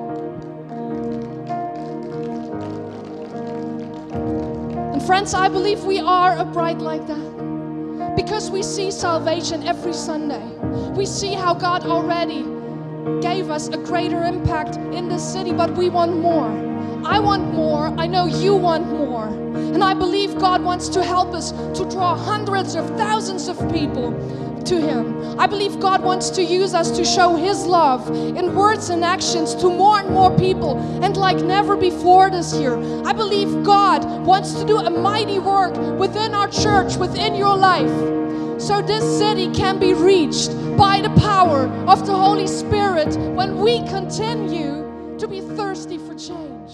And 4.93 5.03
friends, 5.03 5.35
I 5.35 5.47
believe 5.47 5.83
we 5.83 5.99
are 5.99 6.35
a 6.35 6.43
bride 6.43 6.81
like 6.81 7.05
that 7.05 7.48
because 8.15 8.51
we 8.51 8.63
see 8.63 8.91
salvation 8.91 9.67
every 9.67 9.93
Sunday. 9.93 10.45
We 10.95 11.05
see 11.05 11.33
how 11.33 11.53
God 11.53 11.85
already 11.85 12.43
gave 13.21 13.49
us 13.49 13.67
a 13.69 13.77
greater 13.77 14.23
impact 14.23 14.77
in 14.77 15.09
this 15.09 15.23
city, 15.23 15.51
but 15.53 15.75
we 15.75 15.89
want 15.89 16.17
more. 16.17 16.49
I 17.05 17.19
want 17.19 17.53
more. 17.53 17.87
I 17.97 18.07
know 18.07 18.25
you 18.25 18.55
want 18.55 18.87
more. 18.87 19.27
And 19.27 19.83
I 19.83 19.93
believe 19.93 20.37
God 20.37 20.61
wants 20.61 20.89
to 20.89 21.03
help 21.03 21.33
us 21.33 21.51
to 21.51 21.87
draw 21.89 22.15
hundreds 22.15 22.75
of 22.75 22.85
thousands 22.97 23.47
of 23.47 23.57
people 23.71 24.11
to 24.69 24.79
Him. 24.79 25.39
I 25.39 25.47
believe 25.47 25.79
God 25.79 26.03
wants 26.03 26.29
to 26.31 26.43
use 26.43 26.73
us 26.73 26.91
to 26.91 27.03
show 27.03 27.35
His 27.35 27.65
love 27.65 28.09
in 28.09 28.55
words 28.55 28.89
and 28.89 29.03
actions 29.03 29.55
to 29.55 29.69
more 29.69 29.99
and 29.99 30.09
more 30.09 30.35
people, 30.37 30.77
and 31.03 31.17
like 31.17 31.37
never 31.37 31.75
before 31.75 32.29
this 32.29 32.53
year. 32.53 32.77
I 33.05 33.13
believe 33.13 33.63
God 33.63 34.25
wants 34.25 34.53
to 34.53 34.65
do 34.65 34.77
a 34.77 34.89
mighty 34.89 35.39
work 35.39 35.75
within 35.99 36.33
our 36.33 36.47
church, 36.47 36.95
within 36.97 37.35
your 37.35 37.57
life 37.57 38.19
so 38.59 38.81
this 38.81 39.17
city 39.17 39.49
can 39.53 39.79
be 39.79 39.93
reached 39.93 40.51
by 40.77 40.99
the 40.99 41.09
power 41.21 41.67
of 41.87 42.05
the 42.05 42.13
Holy 42.13 42.45
Spirit 42.45 43.15
when 43.33 43.57
we 43.59 43.79
continue 43.87 45.15
to 45.17 45.27
be 45.27 45.39
thirsty 45.39 45.97
for 45.97 46.13
change. 46.13 46.71